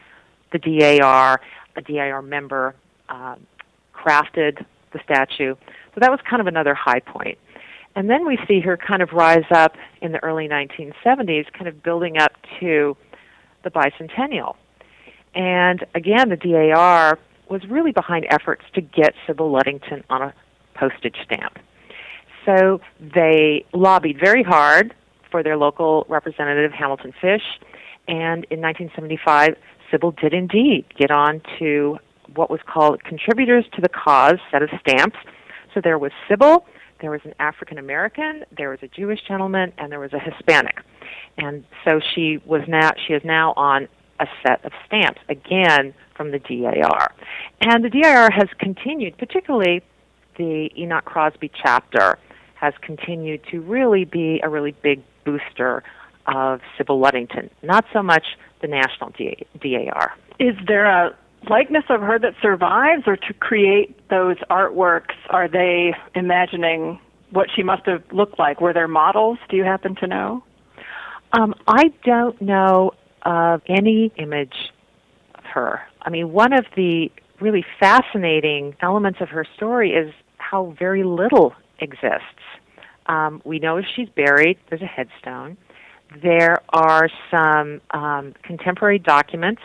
the 0.52 0.58
DAR. 0.58 1.40
A 1.76 1.82
DAR 1.82 2.20
member 2.20 2.74
um, 3.08 3.46
crafted 3.94 4.64
the 4.92 5.00
statue. 5.04 5.54
So 5.94 6.00
that 6.00 6.10
was 6.10 6.20
kind 6.28 6.40
of 6.40 6.46
another 6.46 6.74
high 6.74 7.00
point. 7.00 7.38
And 7.94 8.10
then 8.10 8.26
we 8.26 8.38
see 8.46 8.60
her 8.60 8.76
kind 8.76 9.02
of 9.02 9.12
rise 9.12 9.46
up 9.50 9.76
in 10.00 10.12
the 10.12 10.22
early 10.22 10.48
1970s, 10.48 11.52
kind 11.52 11.68
of 11.68 11.82
building 11.82 12.18
up 12.18 12.32
to 12.60 12.96
the 13.64 13.70
bicentennial. 13.70 14.56
And 15.34 15.84
again, 15.94 16.28
the 16.28 16.36
DAR 16.36 17.18
was 17.48 17.64
really 17.68 17.92
behind 17.92 18.26
efforts 18.30 18.62
to 18.74 18.80
get 18.80 19.14
Sybil 19.26 19.50
Ludington 19.50 20.04
on 20.10 20.22
a 20.22 20.34
postage 20.74 21.16
stamp. 21.24 21.58
So 22.48 22.80
they 22.98 23.66
lobbied 23.74 24.18
very 24.18 24.42
hard 24.42 24.94
for 25.30 25.42
their 25.42 25.58
local 25.58 26.06
representative, 26.08 26.72
Hamilton 26.72 27.12
Fish, 27.20 27.42
and 28.06 28.46
in 28.48 28.62
1975, 28.62 29.54
Sybil 29.90 30.12
did 30.12 30.32
indeed 30.32 30.86
get 30.98 31.10
on 31.10 31.42
to 31.58 31.98
what 32.34 32.50
was 32.50 32.60
called 32.66 33.04
Contributors 33.04 33.66
to 33.74 33.82
the 33.82 33.88
Cause 33.90 34.38
set 34.50 34.62
of 34.62 34.70
stamps. 34.80 35.18
So 35.74 35.82
there 35.82 35.98
was 35.98 36.10
Sybil, 36.26 36.64
there 37.02 37.10
was 37.10 37.20
an 37.24 37.34
African 37.38 37.76
American, 37.76 38.46
there 38.56 38.70
was 38.70 38.78
a 38.80 38.88
Jewish 38.88 39.20
gentleman, 39.28 39.74
and 39.76 39.92
there 39.92 40.00
was 40.00 40.14
a 40.14 40.18
Hispanic. 40.18 40.78
And 41.36 41.64
so 41.84 42.00
she 42.14 42.38
was 42.46 42.62
now 42.66 42.92
she 43.06 43.12
is 43.12 43.22
now 43.26 43.52
on 43.58 43.88
a 44.20 44.26
set 44.42 44.64
of 44.64 44.72
stamps 44.86 45.20
again 45.28 45.92
from 46.16 46.30
the 46.30 46.38
DAR. 46.38 47.14
And 47.60 47.84
the 47.84 47.90
DAR 47.90 48.30
has 48.30 48.48
continued, 48.58 49.18
particularly 49.18 49.82
the 50.38 50.70
Enoch 50.78 51.04
Crosby 51.04 51.50
chapter 51.62 52.18
has 52.58 52.74
continued 52.82 53.40
to 53.50 53.60
really 53.60 54.04
be 54.04 54.40
a 54.42 54.48
really 54.48 54.72
big 54.82 55.02
booster 55.24 55.82
of 56.26 56.60
Sybil 56.76 56.98
Ludington, 56.98 57.50
not 57.62 57.84
so 57.92 58.02
much 58.02 58.24
the 58.60 58.66
national 58.66 59.10
DAR. 59.10 60.14
Is 60.38 60.56
there 60.66 60.86
a 60.86 61.16
likeness 61.48 61.84
of 61.88 62.00
her 62.00 62.18
that 62.18 62.34
survives, 62.42 63.04
or 63.06 63.16
to 63.16 63.32
create 63.34 64.08
those 64.08 64.36
artworks, 64.50 65.14
are 65.30 65.48
they 65.48 65.94
imagining 66.14 66.98
what 67.30 67.48
she 67.54 67.62
must 67.62 67.86
have 67.86 68.02
looked 68.12 68.38
like? 68.38 68.60
Were 68.60 68.72
there 68.72 68.88
models? 68.88 69.38
Do 69.48 69.56
you 69.56 69.64
happen 69.64 69.94
to 69.96 70.06
know? 70.06 70.42
Um, 71.32 71.54
I 71.66 71.92
don't 72.04 72.40
know 72.40 72.92
of 73.22 73.62
any 73.68 74.12
image 74.16 74.72
of 75.34 75.44
her. 75.44 75.80
I 76.02 76.10
mean, 76.10 76.32
one 76.32 76.52
of 76.52 76.64
the 76.74 77.10
really 77.40 77.64
fascinating 77.78 78.74
elements 78.80 79.20
of 79.20 79.28
her 79.28 79.46
story 79.56 79.92
is 79.92 80.12
how 80.38 80.74
very 80.78 81.04
little 81.04 81.54
exists. 81.80 82.42
Um, 83.06 83.40
we 83.44 83.58
know 83.58 83.80
she's 83.96 84.08
buried, 84.10 84.58
there's 84.68 84.82
a 84.82 84.86
headstone. 84.86 85.56
There 86.22 86.56
are 86.70 87.08
some 87.30 87.80
um, 87.90 88.34
contemporary 88.42 88.98
documents 88.98 89.62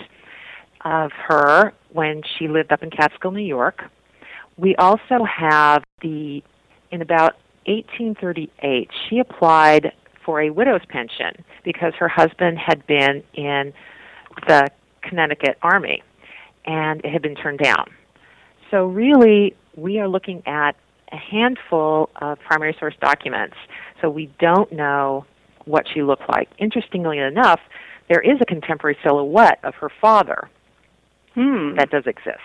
of 0.84 1.12
her 1.28 1.74
when 1.92 2.22
she 2.38 2.48
lived 2.48 2.72
up 2.72 2.84
in 2.84 2.90
Catskill, 2.90 3.32
New 3.32 3.42
York. 3.42 3.84
We 4.58 4.76
also 4.76 5.24
have 5.24 5.84
the, 6.02 6.44
in 6.92 7.02
about 7.02 7.36
1838, 7.66 8.90
she 9.10 9.20
applied 9.20 9.94
for 10.26 10.42
a 10.42 10.50
widow's 10.50 10.86
pension 10.90 11.44
because 11.64 11.94
her 12.00 12.08
husband 12.08 12.58
had 12.58 12.86
been 12.88 13.24
in 13.34 13.74
the 14.48 14.70
Connecticut 15.02 15.58
Army 15.62 16.02
and 16.66 17.02
it 17.04 17.12
had 17.12 17.22
been 17.22 17.36
turned 17.36 17.60
down. 17.60 17.90
So, 18.72 18.88
really, 18.88 19.56
we 19.76 20.00
are 20.00 20.08
looking 20.08 20.42
at 20.46 20.76
a 21.14 21.18
handful 21.18 22.10
of 22.22 22.40
primary 22.40 22.76
source 22.80 22.96
documents. 23.00 23.56
So, 24.02 24.10
we 24.10 24.34
don't 24.40 24.72
know 24.72 25.26
what 25.66 25.86
she 25.94 26.04
looked 26.04 26.28
like. 26.30 26.50
Interestingly 26.58 27.20
enough, 27.20 27.60
there 28.10 28.20
is 28.20 28.38
a 28.42 28.46
contemporary 28.46 28.98
silhouette 29.04 29.60
of 29.64 29.76
her 29.76 29.90
father 30.02 30.50
hmm. 31.34 31.76
that 31.78 31.90
does 31.90 32.04
exist. 32.06 32.40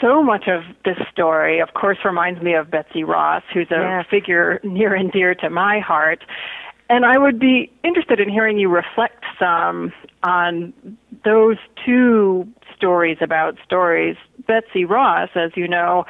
So 0.00 0.22
much 0.22 0.48
of 0.48 0.62
this 0.84 0.96
story, 1.12 1.60
of 1.60 1.74
course, 1.74 1.98
reminds 2.04 2.42
me 2.42 2.54
of 2.54 2.70
Betsy 2.70 3.04
Ross, 3.04 3.42
who's 3.54 3.70
a 3.70 3.76
yes. 3.76 4.06
figure 4.10 4.60
near 4.64 4.94
and 4.94 5.12
dear 5.12 5.34
to 5.36 5.50
my 5.50 5.78
heart. 5.78 6.24
And 6.90 7.04
I 7.06 7.18
would 7.18 7.38
be 7.38 7.70
interested 7.84 8.18
in 8.20 8.28
hearing 8.28 8.58
you 8.58 8.68
reflect 8.68 9.24
some 9.38 9.92
on 10.22 10.72
those 11.24 11.56
two 11.86 12.48
stories 12.76 13.18
about 13.20 13.56
stories. 13.64 14.16
Betsy 14.46 14.84
Ross, 14.84 15.28
as 15.36 15.52
you 15.54 15.68
know, 15.68 16.04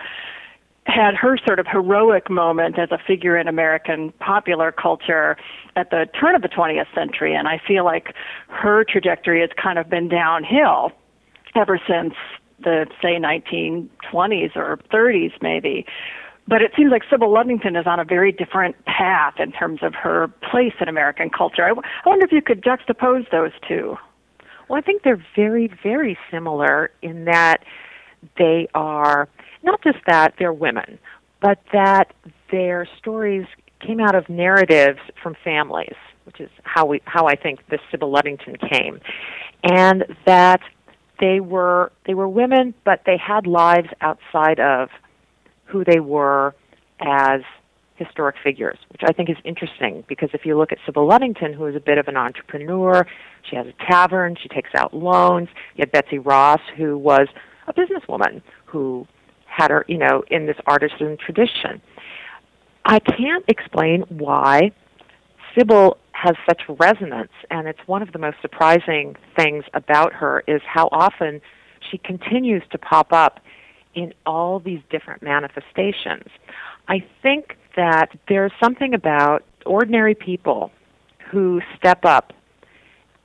had 0.87 1.15
her 1.15 1.39
sort 1.47 1.59
of 1.59 1.67
heroic 1.67 2.29
moment 2.29 2.79
as 2.79 2.91
a 2.91 2.99
figure 2.99 3.37
in 3.37 3.47
American 3.47 4.13
popular 4.19 4.73
culture 4.73 5.37
at 5.77 5.91
the 5.91 6.07
turn 6.19 6.35
of 6.35 6.43
the 6.43 6.49
20th 6.49 6.93
century, 6.95 7.35
and 7.35 7.47
I 7.47 7.61
feel 7.67 7.85
like 7.85 8.15
her 8.49 8.85
trajectory 8.85 9.41
has 9.41 9.51
kind 9.61 9.79
of 9.79 9.89
been 9.89 10.09
downhill 10.09 10.91
ever 11.55 11.81
since 11.87 12.15
the 12.59 12.87
say 13.01 13.17
1920s 13.17 14.57
or 14.57 14.79
30s 14.93 15.33
maybe. 15.41 15.87
But 16.49 16.61
it 16.61 16.73
seems 16.77 16.91
like 16.91 17.03
Sybil 17.09 17.33
Ludington 17.33 17.77
is 17.77 17.87
on 17.87 18.01
a 18.01 18.05
very 18.05 18.33
different 18.33 18.85
path 18.85 19.35
in 19.39 19.53
terms 19.53 19.81
of 19.83 19.95
her 19.95 20.29
place 20.51 20.75
in 20.81 20.89
American 20.89 21.31
culture. 21.31 21.65
I, 21.65 21.69
w- 21.69 21.89
I 22.05 22.09
wonder 22.09 22.25
if 22.25 22.33
you 22.33 22.43
could 22.43 22.63
juxtapose 22.63 23.31
those 23.31 23.53
two. 23.67 23.97
Well, 24.69 24.79
I 24.79 24.83
think 24.83 25.03
they're 25.03 25.25
very, 25.37 25.71
very 25.83 26.19
similar 26.31 26.91
in 27.01 27.27
that 27.27 27.63
they 28.39 28.69
are 28.75 29.29
not 29.63 29.83
just 29.83 29.99
that 30.07 30.35
they're 30.39 30.53
women, 30.53 30.99
but 31.41 31.59
that 31.73 32.13
their 32.51 32.87
stories 32.99 33.47
came 33.81 34.01
out 34.01 34.15
of 34.15 34.29
narratives 34.29 35.01
from 35.23 35.35
families, 35.43 35.97
which 36.25 36.41
is 36.41 36.51
how 36.63 36.87
we 36.87 37.01
how 37.05 37.27
I 37.27 37.35
think 37.35 37.61
the 37.69 37.79
Sybil 37.91 38.11
Ludington 38.11 38.57
came, 38.57 39.01
and 39.65 40.05
that 40.27 40.61
they 41.21 41.41
were 41.41 41.93
they 42.07 42.15
were 42.15 42.29
women, 42.29 42.75
but 42.85 43.03
they 43.07 43.17
had 43.17 43.47
lives 43.47 43.89
outside 44.01 44.61
of 44.61 44.89
who 45.65 45.85
they 45.85 46.01
were 46.01 46.55
as 47.01 47.41
historic 47.97 48.37
figures, 48.43 48.79
which 48.91 49.03
I 49.05 49.13
think 49.13 49.31
is 49.31 49.37
interesting 49.45 50.05
because 50.09 50.31
if 50.33 50.45
you 50.45 50.57
look 50.57 50.73
at 50.73 50.79
Sybil 50.87 51.07
Ludington, 51.07 51.53
who 51.53 51.67
is 51.67 51.77
a 51.77 51.81
bit 51.81 51.99
of 51.99 52.09
an 52.09 52.17
entrepreneur, 52.17 53.07
she 53.49 53.57
has 53.57 53.67
a 53.67 53.91
tavern, 53.91 54.37
she 54.41 54.49
takes 54.49 54.71
out 54.77 54.95
loans. 54.95 55.49
You 55.77 55.83
have 55.83 55.93
Betsy 55.93 56.19
Ross, 56.19 56.61
who 56.77 56.99
was 56.99 57.29
a 57.67 57.73
businesswoman 57.73 58.43
who 58.67 59.07
had 59.53 59.71
her, 59.71 59.85
you 59.87 59.99
know, 59.99 60.25
in 60.31 60.47
this 60.47 60.57
artisan 60.67 61.17
tradition. 61.19 61.81
I 62.85 62.99
can't 62.99 63.45
explain 63.49 64.03
why 64.09 64.73
Sybil 65.57 65.99
has 66.13 66.35
such 66.49 66.63
resonance, 66.81 67.33
and 67.51 67.69
it's 67.69 67.81
one 67.87 68.03
of 68.03 68.13
the 68.13 68.19
most 68.19 68.39
surprising 68.41 69.17
things 69.37 69.65
about 69.75 70.13
her 70.15 70.43
is 70.47 70.63
how 70.67 70.89
often 70.91 71.41
she 71.91 71.99
continues 71.99 72.63
to 72.71 72.79
pop 72.79 73.13
up 73.13 73.41
in 73.95 74.15
all 74.25 74.59
these 74.59 74.81
different 74.91 75.23
manifestations. 75.23 76.29
I 76.89 77.05
think 77.23 77.57
that 77.77 78.11
there's 78.29 78.53
something 78.63 78.95
about 78.95 79.45
ordinary 79.67 80.15
people 80.15 80.71
who 81.31 81.61
step 81.77 82.05
up 82.05 82.33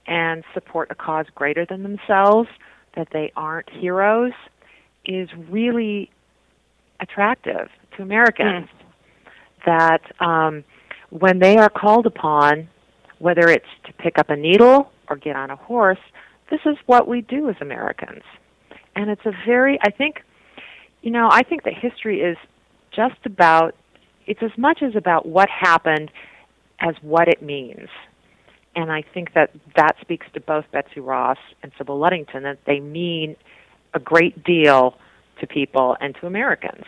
and 0.07 0.43
support 0.53 0.89
a 0.91 0.95
cause 0.95 1.25
greater 1.35 1.65
than 1.65 1.83
themselves, 1.83 2.49
that 2.95 3.09
they 3.11 3.31
aren't 3.35 3.69
heroes, 3.69 4.33
is 5.05 5.29
really 5.49 6.09
attractive 6.99 7.69
to 7.95 8.03
Americans. 8.03 8.67
Mm. 8.67 8.73
That 9.65 10.01
um, 10.21 10.63
when 11.09 11.39
they 11.39 11.57
are 11.57 11.69
called 11.69 12.05
upon, 12.05 12.69
whether 13.19 13.49
it's 13.49 13.65
to 13.85 13.93
pick 13.93 14.17
up 14.17 14.29
a 14.29 14.35
needle 14.35 14.91
or 15.09 15.17
get 15.17 15.35
on 15.35 15.49
a 15.49 15.55
horse, 15.55 15.99
this 16.49 16.61
is 16.65 16.77
what 16.85 17.07
we 17.07 17.21
do 17.21 17.49
as 17.49 17.55
Americans. 17.59 18.23
And 18.95 19.09
it's 19.09 19.25
a 19.25 19.31
very, 19.45 19.77
I 19.81 19.89
think, 19.89 20.23
you 21.01 21.11
know, 21.11 21.27
I 21.29 21.43
think 21.43 21.63
that 21.63 21.73
history 21.73 22.21
is 22.21 22.37
just 22.95 23.25
about, 23.25 23.75
it's 24.25 24.41
as 24.41 24.51
much 24.57 24.81
as 24.81 24.95
about 24.95 25.25
what 25.25 25.49
happened 25.49 26.11
as 26.79 26.95
what 27.01 27.27
it 27.27 27.41
means. 27.41 27.89
And 28.75 28.91
I 28.91 29.03
think 29.13 29.33
that 29.33 29.51
that 29.75 29.95
speaks 30.01 30.27
to 30.33 30.39
both 30.39 30.65
Betsy 30.71 30.99
Ross 30.99 31.37
and 31.63 31.71
Sybil 31.77 31.99
Ludington, 31.99 32.43
that 32.43 32.59
they 32.65 32.79
mean 32.79 33.35
a 33.93 33.99
great 33.99 34.43
deal 34.43 34.95
to 35.39 35.47
people 35.47 35.95
and 35.99 36.15
to 36.21 36.27
Americans. 36.27 36.85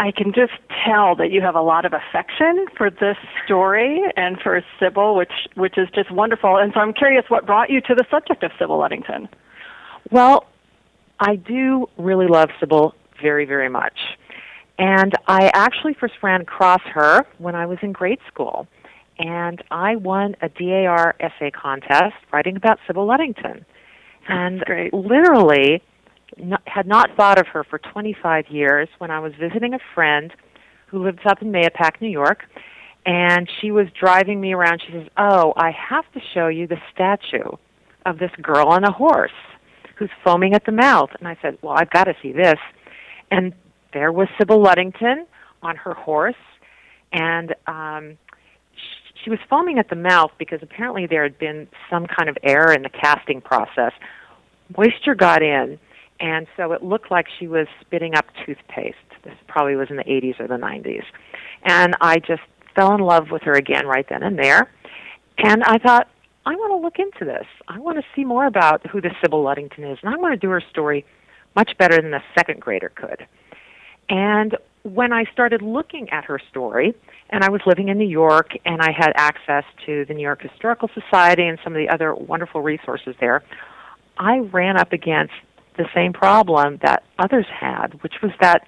I 0.00 0.12
can 0.12 0.32
just 0.32 0.52
tell 0.86 1.16
that 1.16 1.32
you 1.32 1.40
have 1.42 1.56
a 1.56 1.60
lot 1.60 1.84
of 1.84 1.92
affection 1.92 2.66
for 2.76 2.88
this 2.88 3.16
story 3.44 4.00
and 4.16 4.40
for 4.40 4.62
Sybil, 4.78 5.16
which 5.16 5.32
which 5.56 5.76
is 5.76 5.88
just 5.92 6.10
wonderful. 6.12 6.56
And 6.56 6.72
so 6.72 6.78
I'm 6.80 6.92
curious 6.92 7.24
what 7.28 7.46
brought 7.46 7.68
you 7.68 7.80
to 7.80 7.94
the 7.96 8.04
subject 8.08 8.44
of 8.44 8.52
Sybil 8.60 8.78
Ludington. 8.78 9.28
Well, 10.12 10.46
I 11.18 11.34
do 11.34 11.88
really 11.98 12.28
love 12.28 12.50
Sybil 12.60 12.94
very, 13.20 13.44
very 13.44 13.68
much. 13.68 13.98
And 14.78 15.12
I 15.26 15.50
actually 15.52 15.94
first 15.94 16.14
ran 16.22 16.42
across 16.42 16.82
her 16.94 17.26
when 17.38 17.56
I 17.56 17.66
was 17.66 17.78
in 17.82 17.90
grade 17.90 18.20
school. 18.28 18.68
and 19.18 19.62
I 19.70 19.96
won 19.96 20.36
a 20.40 20.48
DAR 20.48 21.14
essay 21.20 21.50
contest 21.50 22.14
writing 22.32 22.56
about 22.56 22.78
Sybil 22.86 23.06
Ludington. 23.06 23.64
And 24.28 24.60
great. 24.60 24.92
literally 24.92 25.82
not, 26.36 26.62
had 26.66 26.86
not 26.86 27.10
thought 27.16 27.38
of 27.38 27.46
her 27.48 27.64
for 27.64 27.78
25 27.78 28.46
years 28.48 28.88
when 28.98 29.10
I 29.10 29.20
was 29.20 29.32
visiting 29.38 29.74
a 29.74 29.78
friend 29.94 30.32
who 30.88 31.02
lives 31.02 31.20
up 31.26 31.42
in 31.42 31.52
Mahopac, 31.52 32.00
New 32.00 32.08
York, 32.08 32.44
and 33.06 33.48
she 33.60 33.70
was 33.70 33.86
driving 33.98 34.40
me 34.40 34.52
around. 34.52 34.82
She 34.86 34.92
says, 34.92 35.08
"Oh, 35.16 35.52
I 35.56 35.70
have 35.70 36.10
to 36.12 36.20
show 36.34 36.48
you 36.48 36.66
the 36.66 36.80
statue 36.92 37.50
of 38.04 38.18
this 38.18 38.30
girl 38.42 38.68
on 38.68 38.84
a 38.84 38.92
horse 38.92 39.30
who's 39.96 40.10
foaming 40.24 40.54
at 40.54 40.64
the 40.66 40.72
mouth." 40.72 41.10
And 41.18 41.28
I 41.28 41.36
said, 41.40 41.58
"Well, 41.62 41.74
I've 41.76 41.90
got 41.90 42.04
to 42.04 42.14
see 42.22 42.32
this." 42.32 42.58
And 43.30 43.54
there 43.92 44.12
was 44.12 44.28
Sybil 44.38 44.60
Ludington 44.62 45.26
on 45.62 45.76
her 45.76 45.94
horse, 45.94 46.34
and 47.12 47.54
um, 47.66 48.18
she 49.22 49.30
was 49.30 49.38
foaming 49.48 49.78
at 49.78 49.90
the 49.90 49.96
mouth 49.96 50.30
because 50.38 50.60
apparently 50.62 51.06
there 51.06 51.22
had 51.22 51.38
been 51.38 51.68
some 51.90 52.06
kind 52.06 52.28
of 52.28 52.38
error 52.42 52.72
in 52.72 52.82
the 52.82 52.88
casting 52.88 53.40
process. 53.40 53.92
Moisture 54.76 55.14
got 55.14 55.42
in, 55.42 55.78
and 56.20 56.46
so 56.56 56.72
it 56.72 56.82
looked 56.82 57.10
like 57.10 57.26
she 57.38 57.46
was 57.46 57.66
spitting 57.80 58.14
up 58.14 58.26
toothpaste. 58.44 58.96
This 59.24 59.34
probably 59.46 59.76
was 59.76 59.88
in 59.90 59.96
the 59.96 60.04
80s 60.04 60.40
or 60.40 60.48
the 60.48 60.54
90s. 60.54 61.04
And 61.64 61.96
I 62.00 62.18
just 62.18 62.42
fell 62.74 62.94
in 62.94 63.00
love 63.00 63.30
with 63.30 63.42
her 63.42 63.52
again 63.52 63.86
right 63.86 64.06
then 64.08 64.22
and 64.22 64.38
there. 64.38 64.70
And 65.38 65.62
I 65.64 65.78
thought, 65.78 66.08
I 66.46 66.54
want 66.54 66.72
to 66.72 66.76
look 66.76 66.98
into 66.98 67.24
this. 67.24 67.46
I 67.68 67.78
want 67.78 67.98
to 67.98 68.04
see 68.16 68.24
more 68.24 68.46
about 68.46 68.86
who 68.86 69.00
this 69.00 69.12
Sybil 69.20 69.42
Ludington 69.42 69.84
is, 69.84 69.98
and 70.02 70.12
I 70.12 70.16
want 70.16 70.32
to 70.32 70.38
do 70.38 70.50
her 70.50 70.62
story 70.70 71.04
much 71.54 71.76
better 71.78 72.00
than 72.00 72.14
a 72.14 72.22
second 72.34 72.60
grader 72.60 72.88
could. 72.88 73.26
And 74.08 74.56
when 74.82 75.12
I 75.12 75.24
started 75.32 75.60
looking 75.60 76.08
at 76.10 76.24
her 76.24 76.40
story, 76.50 76.94
and 77.30 77.44
I 77.44 77.50
was 77.50 77.60
living 77.66 77.88
in 77.88 77.98
New 77.98 78.08
York, 78.08 78.52
and 78.64 78.80
I 78.80 78.92
had 78.92 79.12
access 79.16 79.64
to 79.84 80.04
the 80.06 80.14
New 80.14 80.22
York 80.22 80.40
Historical 80.40 80.88
Society 80.94 81.46
and 81.46 81.58
some 81.62 81.74
of 81.74 81.78
the 81.78 81.92
other 81.92 82.14
wonderful 82.14 82.62
resources 82.62 83.14
there, 83.20 83.42
I 84.16 84.38
ran 84.38 84.76
up 84.76 84.92
against 84.92 85.34
the 85.78 85.88
same 85.94 86.12
problem 86.12 86.78
that 86.82 87.04
others 87.18 87.46
had, 87.48 88.02
which 88.02 88.14
was 88.22 88.32
that 88.40 88.66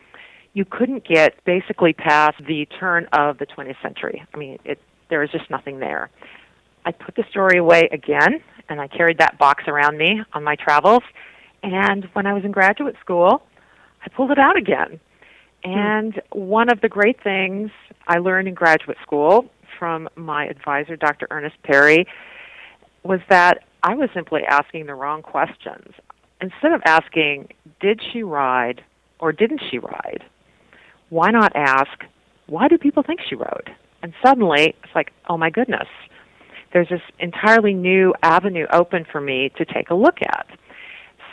you 0.55 0.65
couldn't 0.65 1.07
get 1.07 1.35
basically 1.45 1.93
past 1.93 2.37
the 2.47 2.67
turn 2.79 3.07
of 3.13 3.39
the 3.39 3.47
20th 3.47 3.81
century. 3.83 4.25
I 4.33 4.37
mean, 4.37 4.59
it, 4.65 4.81
there 5.11 5.21
was 5.21 5.31
just 5.31 5.51
nothing 5.51 5.79
there. 5.79 6.09
I 6.85 6.93
put 6.93 7.15
the 7.17 7.25
story 7.31 7.59
away 7.59 7.89
again, 7.93 8.43
and 8.69 8.81
I 8.81 8.89
carried 8.89 9.19
that 9.19 9.39
box 9.39 9.65
around 9.69 9.99
me 9.99 10.23
on 10.33 10.43
my 10.43 10.57
travels. 10.57 11.03
And 11.63 12.09
when 12.15 12.27
I 12.27 12.33
was 12.33 12.45
in 12.45 12.53
graduate 12.53 12.97
school, 13.01 13.43
I 14.05 14.09
pulled 14.09 14.31
it 14.31 14.39
out 14.39 14.57
again. 14.57 14.99
Hmm. 15.65 15.71
And 15.71 16.23
one 16.31 16.71
of 16.71 16.81
the 16.81 16.89
great 16.89 17.23
things 17.23 17.71
I 18.09 18.19
learned 18.19 18.49
in 18.49 18.55
graduate 18.55 18.97
school 19.03 19.51
from 19.79 20.09
my 20.17 20.47
advisor, 20.47 20.97
Dr. 20.97 21.27
Ernest 21.31 21.57
Perry, 21.63 22.07
was 23.03 23.21
that 23.29 23.65
I 23.83 23.95
was 23.95 24.11
simply 24.15 24.43
asking 24.49 24.87
the 24.87 24.95
wrong 24.95 25.23
questions. 25.23 25.95
Instead 26.41 26.73
of 26.73 26.81
asking, 26.87 27.49
did 27.81 28.01
she 28.13 28.23
ride 28.23 28.83
or 29.19 29.33
didn't 29.33 29.61
she 29.71 29.79
ride? 29.79 30.25
Why 31.11 31.31
not 31.31 31.53
ask, 31.55 32.05
why 32.47 32.69
do 32.69 32.79
people 32.79 33.03
think 33.03 33.21
she 33.29 33.35
rode? 33.35 33.71
And 34.03 34.15
suddenly, 34.25 34.75
it's 34.83 34.95
like, 34.95 35.13
oh 35.29 35.37
my 35.37 35.51
goodness, 35.51 35.89
there's 36.73 36.89
this 36.89 37.03
entirely 37.19 37.75
new 37.75 38.15
avenue 38.23 38.67
open 38.73 39.05
for 39.11 39.21
me 39.21 39.51
to 39.57 39.65
take 39.65 39.91
a 39.91 39.95
look 39.95 40.19
at. 40.23 40.47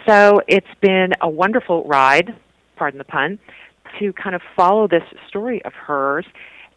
So 0.08 0.42
it's 0.48 0.68
been 0.82 1.14
a 1.22 1.30
wonderful 1.30 1.84
ride, 1.86 2.36
pardon 2.76 2.98
the 2.98 3.04
pun, 3.04 3.40
to 4.00 4.14
kind 4.14 4.36
of 4.36 4.42
follow 4.56 4.88
this 4.88 5.04
story 5.28 5.64
of 5.66 5.74
hers 5.74 6.26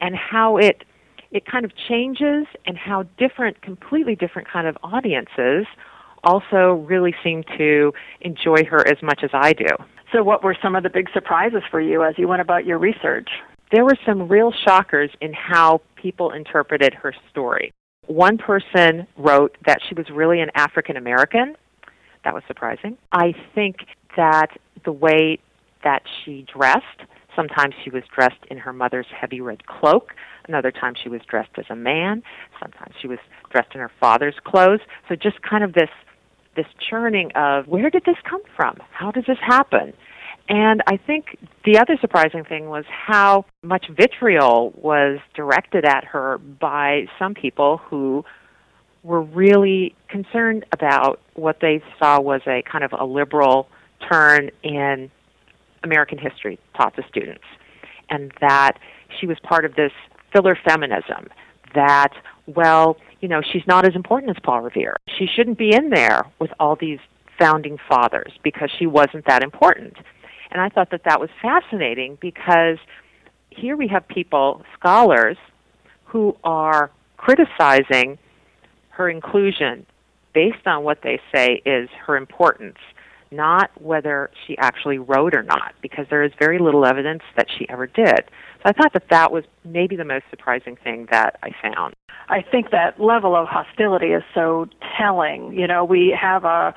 and 0.01 0.15
how 0.15 0.57
it 0.57 0.85
it 1.33 1.47
kind 1.47 1.65
of 1.65 1.71
changes 1.77 2.47
and 2.67 2.77
how 2.77 3.05
different 3.17 3.63
completely 3.63 4.17
different 4.17 4.49
kind 4.49 4.67
of 4.67 4.77
audiences 4.83 5.65
also 6.25 6.85
really 6.87 7.15
seem 7.23 7.43
to 7.59 7.93
enjoy 8.21 8.65
her 8.65 8.87
as 8.87 9.03
much 9.03 9.21
as 9.23 9.31
I 9.33 9.53
do. 9.53 9.67
So, 10.13 10.23
what 10.23 10.43
were 10.43 10.57
some 10.61 10.75
of 10.75 10.83
the 10.83 10.91
big 10.91 11.09
surprises 11.13 11.63
for 11.71 11.81
you 11.81 12.03
as 12.03 12.15
you 12.19 12.27
went 12.27 12.41
about 12.41 12.67
your 12.67 12.79
research? 12.79 13.29
There 13.71 13.85
were 13.85 13.97
some 14.05 14.29
real 14.29 14.53
shockers 14.53 15.11
in 15.21 15.33
how 15.33 15.81
people 15.95 16.33
interpreted 16.33 16.95
her 16.95 17.15
story. 17.31 17.73
One 18.07 18.39
person 18.39 19.07
wrote 19.17 19.57
that 19.67 19.79
she 19.89 19.95
was 19.95 20.11
really 20.11 20.41
an 20.41 20.51
African 20.57 20.97
American. 20.97 21.55
That 22.25 22.35
was 22.35 22.43
surprising. 22.49 22.99
I 23.13 23.35
think 23.55 23.77
that 24.17 24.49
the 24.85 24.93
way 24.93 25.39
that 25.85 26.03
she 26.25 26.45
dressed, 26.53 26.85
sometimes 27.37 27.75
she 27.85 27.91
was 27.91 28.03
dressed 28.13 28.45
in 28.51 28.59
her 28.59 28.73
mother's 28.73 29.07
heavy 29.15 29.41
red 29.41 29.67
cloak, 29.67 30.13
another 30.49 30.73
time 30.73 30.95
she 31.01 31.09
was 31.09 31.21
dressed 31.29 31.53
as 31.57 31.67
a 31.71 31.77
man, 31.77 32.23
sometimes 32.61 32.95
she 33.01 33.07
was 33.07 33.19
dressed 33.51 33.75
in 33.75 33.81
her 33.81 33.91
father's 34.01 34.35
clothes. 34.45 34.81
So 35.09 35.15
just 35.15 35.41
kind 35.43 35.63
of 35.63 35.73
this 35.75 35.89
this 36.61 36.73
churning 36.91 37.31
of 37.35 37.67
where 37.67 37.89
did 37.89 38.03
this 38.05 38.17
come 38.29 38.43
from? 38.55 38.77
How 38.91 39.11
does 39.11 39.25
this 39.27 39.39
happen? 39.41 39.95
And 40.49 40.83
I 40.87 40.97
think 40.99 41.39
the 41.65 41.79
other 41.79 41.97
surprising 42.01 42.45
thing 42.45 42.69
was 42.69 42.85
how 42.89 43.47
much 43.63 43.87
vitriol 43.89 44.73
was 44.77 45.21
directed 45.35 45.85
at 45.85 46.05
her 46.05 46.39
by 46.39 47.07
some 47.19 47.35
people 47.35 47.79
who 47.79 48.25
were 49.03 49.23
really 49.23 49.95
concerned 50.09 50.67
about 50.73 51.21
what 51.35 51.59
they 51.61 51.83
saw 51.99 52.21
was 52.21 52.43
a 52.47 52.63
kind 52.71 52.85
of 52.85 52.93
a 52.99 53.05
liberal 53.05 53.69
turn 54.11 54.51
in 54.63 55.11
American 55.83 56.19
history 56.19 56.59
taught 56.77 56.95
to 56.97 57.03
students. 57.09 57.45
And 58.11 58.33
that 58.41 58.73
she 59.19 59.27
was 59.27 59.39
part 59.43 59.65
of 59.65 59.77
this 59.77 59.93
filler 60.33 60.59
feminism 60.69 61.29
that, 61.75 62.13
well, 62.47 62.97
you 63.21 63.29
know, 63.29 63.43
she's 63.43 63.67
not 63.67 63.87
as 63.87 63.95
important 63.95 64.37
as 64.37 64.43
Paul 64.43 64.63
Revere. 64.63 64.97
She 65.19 65.27
shouldn't 65.27 65.59
be 65.59 65.75
in 65.75 65.91
there 65.91 66.23
with 66.39 66.51
all 66.59 66.77
these 66.77 66.99
founding 67.39 67.79
fathers 67.89 68.33
because 68.43 68.71
she 68.79 68.87
wasn't 68.87 69.27
that 69.27 69.43
important. 69.43 69.97
And 70.51 70.61
I 70.61 70.69
thought 70.69 70.91
that 70.91 71.05
that 71.05 71.21
was 71.21 71.31
fascinating 71.41 72.19
because 72.21 72.79
here 73.51 73.77
we 73.77 73.89
have 73.89 74.07
people, 74.09 74.63
scholars, 74.79 75.37
who 76.05 76.37
are 76.45 76.91
criticizing 77.17 78.19
her 78.91 79.09
inclusion 79.09 79.87
based 80.35 80.67
on 80.67 80.83
what 80.83 81.03
they 81.03 81.21
say 81.35 81.63
is 81.65 81.89
her 82.07 82.17
importance, 82.17 82.79
not 83.31 83.71
whether 83.81 84.31
she 84.47 84.57
actually 84.59 84.99
wrote 84.99 85.35
or 85.35 85.43
not, 85.43 85.73
because 85.83 86.07
there 86.11 86.23
is 86.23 86.33
very 86.39 86.59
little 86.59 86.85
evidence 86.85 87.23
that 87.37 87.47
she 87.57 87.69
ever 87.69 87.87
did. 87.87 88.25
So 88.63 88.65
I 88.65 88.73
thought 88.73 88.93
that 88.93 89.09
that 89.11 89.33
was 89.33 89.45
maybe 89.65 89.97
the 89.97 90.05
most 90.05 90.25
surprising 90.31 90.77
thing 90.77 91.07
that 91.11 91.39
I 91.43 91.51
found. 91.63 91.95
I 92.29 92.43
think 92.43 92.71
that 92.71 93.01
level 93.01 93.35
of 93.35 93.49
hostility 93.49 94.09
is 94.09 94.23
so 94.35 94.67
telling. 94.99 95.53
You 95.53 95.67
know, 95.67 95.85
we 95.85 96.17
have 96.21 96.45
a 96.45 96.75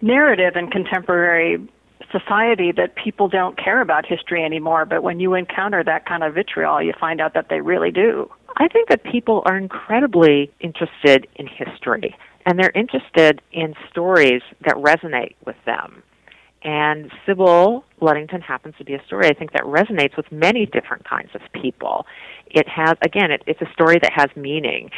narrative 0.00 0.56
in 0.56 0.68
contemporary 0.68 1.58
society 2.12 2.72
that 2.72 2.94
people 2.94 3.28
don't 3.28 3.58
care 3.58 3.80
about 3.80 4.06
history 4.06 4.44
anymore, 4.44 4.84
but 4.84 5.02
when 5.02 5.20
you 5.20 5.34
encounter 5.34 5.82
that 5.84 6.06
kind 6.06 6.22
of 6.22 6.34
vitriol, 6.34 6.82
you 6.82 6.92
find 6.98 7.20
out 7.20 7.34
that 7.34 7.48
they 7.48 7.60
really 7.60 7.90
do. 7.90 8.30
I 8.58 8.68
think 8.68 8.88
that 8.88 9.04
people 9.04 9.42
are 9.46 9.56
incredibly 9.56 10.50
interested 10.60 11.26
in 11.36 11.46
history, 11.46 12.16
and 12.46 12.58
they're 12.58 12.72
interested 12.74 13.42
in 13.52 13.74
stories 13.90 14.40
that 14.64 14.76
resonate 14.76 15.34
with 15.44 15.56
them. 15.66 16.02
And 16.62 17.12
Sybil 17.26 17.84
Ludington 18.00 18.40
happens 18.40 18.74
to 18.78 18.84
be 18.84 18.94
a 18.94 19.04
story 19.04 19.28
I 19.28 19.34
think 19.34 19.52
that 19.52 19.62
resonates 19.62 20.16
with 20.16 20.30
many 20.32 20.66
different 20.66 21.04
kinds 21.04 21.30
of 21.34 21.40
people. 21.52 22.06
It 22.46 22.68
has, 22.68 22.94
again, 23.02 23.30
it, 23.30 23.42
it's 23.46 23.60
a 23.60 23.70
story 23.72 23.98
that 24.00 24.12
has 24.12 24.28
meaning. 24.36 24.90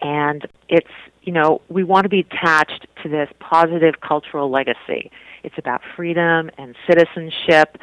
And 0.00 0.46
it's, 0.68 0.90
you 1.22 1.32
know, 1.32 1.60
we 1.68 1.84
want 1.84 2.04
to 2.04 2.08
be 2.08 2.20
attached 2.20 2.86
to 3.02 3.08
this 3.08 3.28
positive 3.38 4.00
cultural 4.00 4.50
legacy. 4.50 5.10
It's 5.44 5.56
about 5.56 5.82
freedom 5.96 6.50
and 6.58 6.74
citizenship 6.86 7.78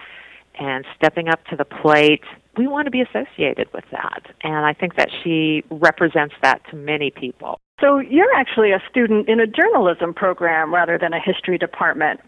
and 0.59 0.85
stepping 0.95 1.29
up 1.29 1.43
to 1.45 1.55
the 1.55 1.65
plate. 1.65 2.23
We 2.57 2.67
want 2.67 2.85
to 2.85 2.91
be 2.91 3.01
associated 3.01 3.69
with 3.73 3.85
that. 3.91 4.23
And 4.43 4.65
I 4.65 4.73
think 4.73 4.97
that 4.97 5.09
she 5.23 5.63
represents 5.69 6.35
that 6.41 6.61
to 6.69 6.75
many 6.75 7.11
people. 7.11 7.59
So 7.81 7.97
you're 7.97 8.33
actually 8.35 8.71
a 8.71 8.81
student 8.89 9.27
in 9.27 9.39
a 9.39 9.47
journalism 9.47 10.13
program 10.13 10.73
rather 10.73 10.99
than 10.99 11.13
a 11.13 11.19
history 11.19 11.57
department. 11.57 12.21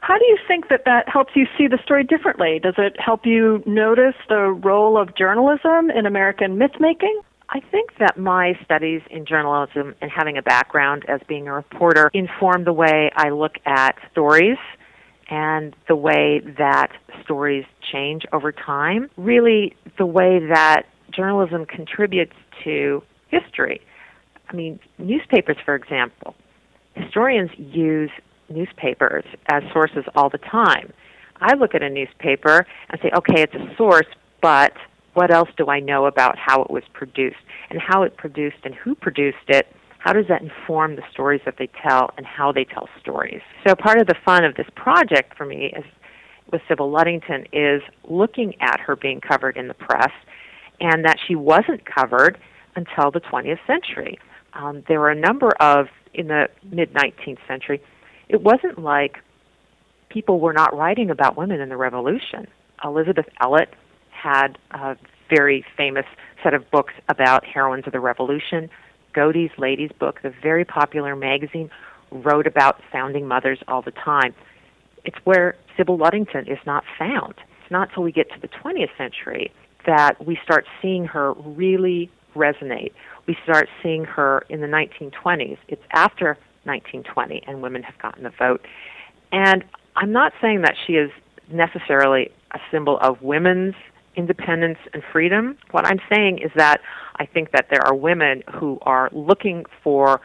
How 0.00 0.18
do 0.18 0.24
you 0.26 0.36
think 0.46 0.68
that 0.68 0.82
that 0.84 1.08
helps 1.08 1.32
you 1.34 1.46
see 1.56 1.68
the 1.68 1.78
story 1.82 2.04
differently? 2.04 2.60
Does 2.62 2.74
it 2.76 2.98
help 2.98 3.24
you 3.24 3.62
notice 3.66 4.14
the 4.28 4.50
role 4.50 5.00
of 5.00 5.16
journalism 5.16 5.90
in 5.90 6.06
American 6.06 6.58
myth 6.58 6.78
making? 6.80 7.20
I 7.48 7.60
think 7.60 7.90
that 7.98 8.18
my 8.18 8.58
studies 8.64 9.02
in 9.10 9.24
journalism 9.24 9.94
and 10.00 10.10
having 10.10 10.36
a 10.36 10.42
background 10.42 11.04
as 11.08 11.20
being 11.28 11.46
a 11.46 11.52
reporter 11.52 12.10
inform 12.12 12.64
the 12.64 12.72
way 12.72 13.10
I 13.14 13.30
look 13.30 13.54
at 13.64 13.96
stories 14.10 14.58
and 15.28 15.74
the 15.88 15.96
way 15.96 16.40
that 16.58 16.88
stories 17.22 17.64
change 17.92 18.24
over 18.32 18.50
time. 18.50 19.08
Really, 19.16 19.76
the 19.98 20.06
way 20.06 20.40
that 20.48 20.82
journalism 21.12 21.64
contributes 21.64 22.34
to 22.64 23.02
history. 23.28 23.80
I 24.48 24.54
mean, 24.54 24.78
newspapers, 24.98 25.56
for 25.64 25.74
example. 25.74 26.34
Historians 26.94 27.50
use 27.56 28.10
newspapers 28.48 29.24
as 29.48 29.62
sources 29.72 30.04
all 30.14 30.30
the 30.30 30.38
time. 30.38 30.92
I 31.40 31.54
look 31.54 31.74
at 31.74 31.82
a 31.82 31.90
newspaper 31.90 32.66
and 32.88 33.00
say, 33.02 33.10
okay, 33.16 33.42
it's 33.42 33.54
a 33.54 33.74
source, 33.76 34.06
but 34.40 34.72
what 35.14 35.30
else 35.30 35.48
do 35.56 35.68
I 35.68 35.80
know 35.80 36.06
about 36.06 36.38
how 36.38 36.62
it 36.62 36.70
was 36.70 36.84
produced 36.92 37.36
and 37.70 37.80
how 37.80 38.02
it 38.02 38.16
produced 38.16 38.58
and 38.64 38.74
who 38.74 38.94
produced 38.94 39.48
it? 39.48 39.66
How 39.98 40.12
does 40.12 40.26
that 40.28 40.42
inform 40.42 40.96
the 40.96 41.02
stories 41.10 41.40
that 41.44 41.56
they 41.58 41.68
tell 41.82 42.10
and 42.16 42.24
how 42.24 42.52
they 42.52 42.64
tell 42.64 42.88
stories? 43.00 43.40
So 43.66 43.74
part 43.74 43.98
of 43.98 44.06
the 44.06 44.14
fun 44.24 44.44
of 44.44 44.54
this 44.54 44.68
project 44.76 45.36
for 45.36 45.44
me 45.44 45.72
is 45.76 45.84
with 46.52 46.62
Sybil 46.68 46.90
Ludington 46.90 47.46
is 47.52 47.82
looking 48.08 48.54
at 48.60 48.78
her 48.78 48.94
being 48.94 49.20
covered 49.20 49.56
in 49.56 49.68
the 49.68 49.74
press 49.74 50.12
and 50.80 51.04
that 51.04 51.16
she 51.26 51.34
wasn't 51.34 51.82
covered 51.84 52.38
until 52.76 53.10
the 53.10 53.20
20th 53.20 53.58
century. 53.66 54.18
Um, 54.56 54.82
there 54.88 55.00
were 55.00 55.10
a 55.10 55.14
number 55.14 55.50
of, 55.60 55.88
in 56.14 56.28
the 56.28 56.48
mid 56.64 56.92
19th 56.94 57.38
century, 57.46 57.80
it 58.28 58.42
wasn't 58.42 58.78
like 58.78 59.18
people 60.08 60.40
were 60.40 60.52
not 60.52 60.74
writing 60.76 61.10
about 61.10 61.36
women 61.36 61.60
in 61.60 61.68
the 61.68 61.76
Revolution. 61.76 62.46
Elizabeth 62.82 63.26
Ellet 63.40 63.68
had 64.10 64.58
a 64.70 64.96
very 65.28 65.64
famous 65.76 66.06
set 66.42 66.54
of 66.54 66.70
books 66.70 66.94
about 67.08 67.44
heroines 67.44 67.86
of 67.86 67.92
the 67.92 68.00
Revolution. 68.00 68.70
Godey's 69.12 69.50
Lady's 69.58 69.92
Book, 69.98 70.20
the 70.22 70.32
very 70.42 70.64
popular 70.64 71.14
magazine, 71.14 71.70
wrote 72.10 72.46
about 72.46 72.80
founding 72.90 73.26
mothers 73.26 73.58
all 73.68 73.82
the 73.82 73.90
time. 73.90 74.34
It's 75.04 75.16
where 75.24 75.56
Sybil 75.76 75.96
Ludington 75.96 76.46
is 76.48 76.58
not 76.66 76.84
found. 76.98 77.34
It's 77.62 77.70
not 77.70 77.90
till 77.92 78.02
we 78.02 78.12
get 78.12 78.30
to 78.32 78.40
the 78.40 78.48
20th 78.48 78.96
century 78.96 79.52
that 79.86 80.24
we 80.24 80.38
start 80.42 80.66
seeing 80.82 81.04
her 81.04 81.32
really 81.32 82.10
resonate. 82.34 82.92
We 83.26 83.36
start 83.44 83.68
seeing 83.82 84.04
her 84.04 84.44
in 84.48 84.60
the 84.60 84.66
1920s. 84.66 85.58
It's 85.68 85.82
after 85.92 86.38
1920 86.64 87.42
and 87.46 87.62
women 87.62 87.82
have 87.82 87.98
gotten 87.98 88.24
the 88.24 88.32
vote. 88.38 88.64
And 89.32 89.64
I'm 89.96 90.12
not 90.12 90.32
saying 90.40 90.62
that 90.62 90.74
she 90.86 90.94
is 90.94 91.10
necessarily 91.50 92.30
a 92.52 92.58
symbol 92.70 92.98
of 93.00 93.22
women's 93.22 93.74
independence 94.16 94.78
and 94.92 95.02
freedom. 95.12 95.58
What 95.70 95.86
I'm 95.86 96.00
saying 96.10 96.38
is 96.38 96.50
that 96.56 96.80
I 97.16 97.26
think 97.26 97.52
that 97.52 97.68
there 97.70 97.84
are 97.86 97.94
women 97.94 98.42
who 98.54 98.78
are 98.82 99.10
looking 99.12 99.64
for 99.82 100.20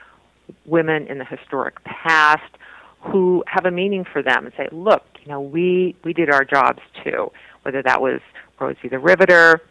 women 0.66 1.08
in 1.08 1.18
the 1.18 1.26
historic 1.26 1.84
past 1.84 2.58
who 3.02 3.44
have 3.48 3.66
a 3.66 3.72
meaning 3.72 4.06
for 4.06 4.22
them 4.22 4.46
and 4.46 4.54
say, 4.56 4.68
look, 4.72 5.04
you 5.24 5.32
know, 5.32 5.42
we, 5.42 5.96
we 6.04 6.14
did 6.14 6.30
our 6.30 6.44
jobs 6.44 6.80
too, 7.04 7.32
whether 7.64 7.82
that 7.82 8.02
was 8.02 8.20
Rosie 8.60 8.88
the 8.90 9.00
Riveter 9.00 9.62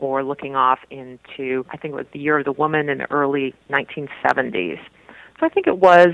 or 0.00 0.24
looking 0.24 0.56
off 0.56 0.78
into, 0.90 1.64
I 1.70 1.76
think 1.76 1.92
it 1.92 1.96
was 1.96 2.06
the 2.12 2.18
Year 2.18 2.38
of 2.38 2.44
the 2.44 2.52
Woman 2.52 2.88
in 2.88 2.98
the 2.98 3.10
early 3.10 3.54
1970s. 3.70 4.78
So 5.38 5.46
I 5.46 5.48
think 5.48 5.66
it 5.66 5.78
was 5.78 6.08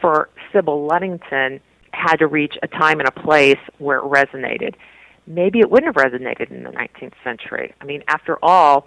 for 0.00 0.28
Sybil 0.52 0.86
Ludington 0.86 1.60
had 1.92 2.16
to 2.16 2.26
reach 2.26 2.54
a 2.62 2.68
time 2.68 3.00
and 3.00 3.08
a 3.08 3.12
place 3.12 3.58
where 3.78 3.98
it 3.98 4.04
resonated. 4.04 4.74
Maybe 5.26 5.58
it 5.60 5.70
wouldn't 5.70 5.94
have 5.94 6.02
resonated 6.12 6.50
in 6.50 6.62
the 6.62 6.70
19th 6.70 7.14
century. 7.24 7.74
I 7.80 7.84
mean, 7.84 8.02
after 8.08 8.38
all, 8.42 8.86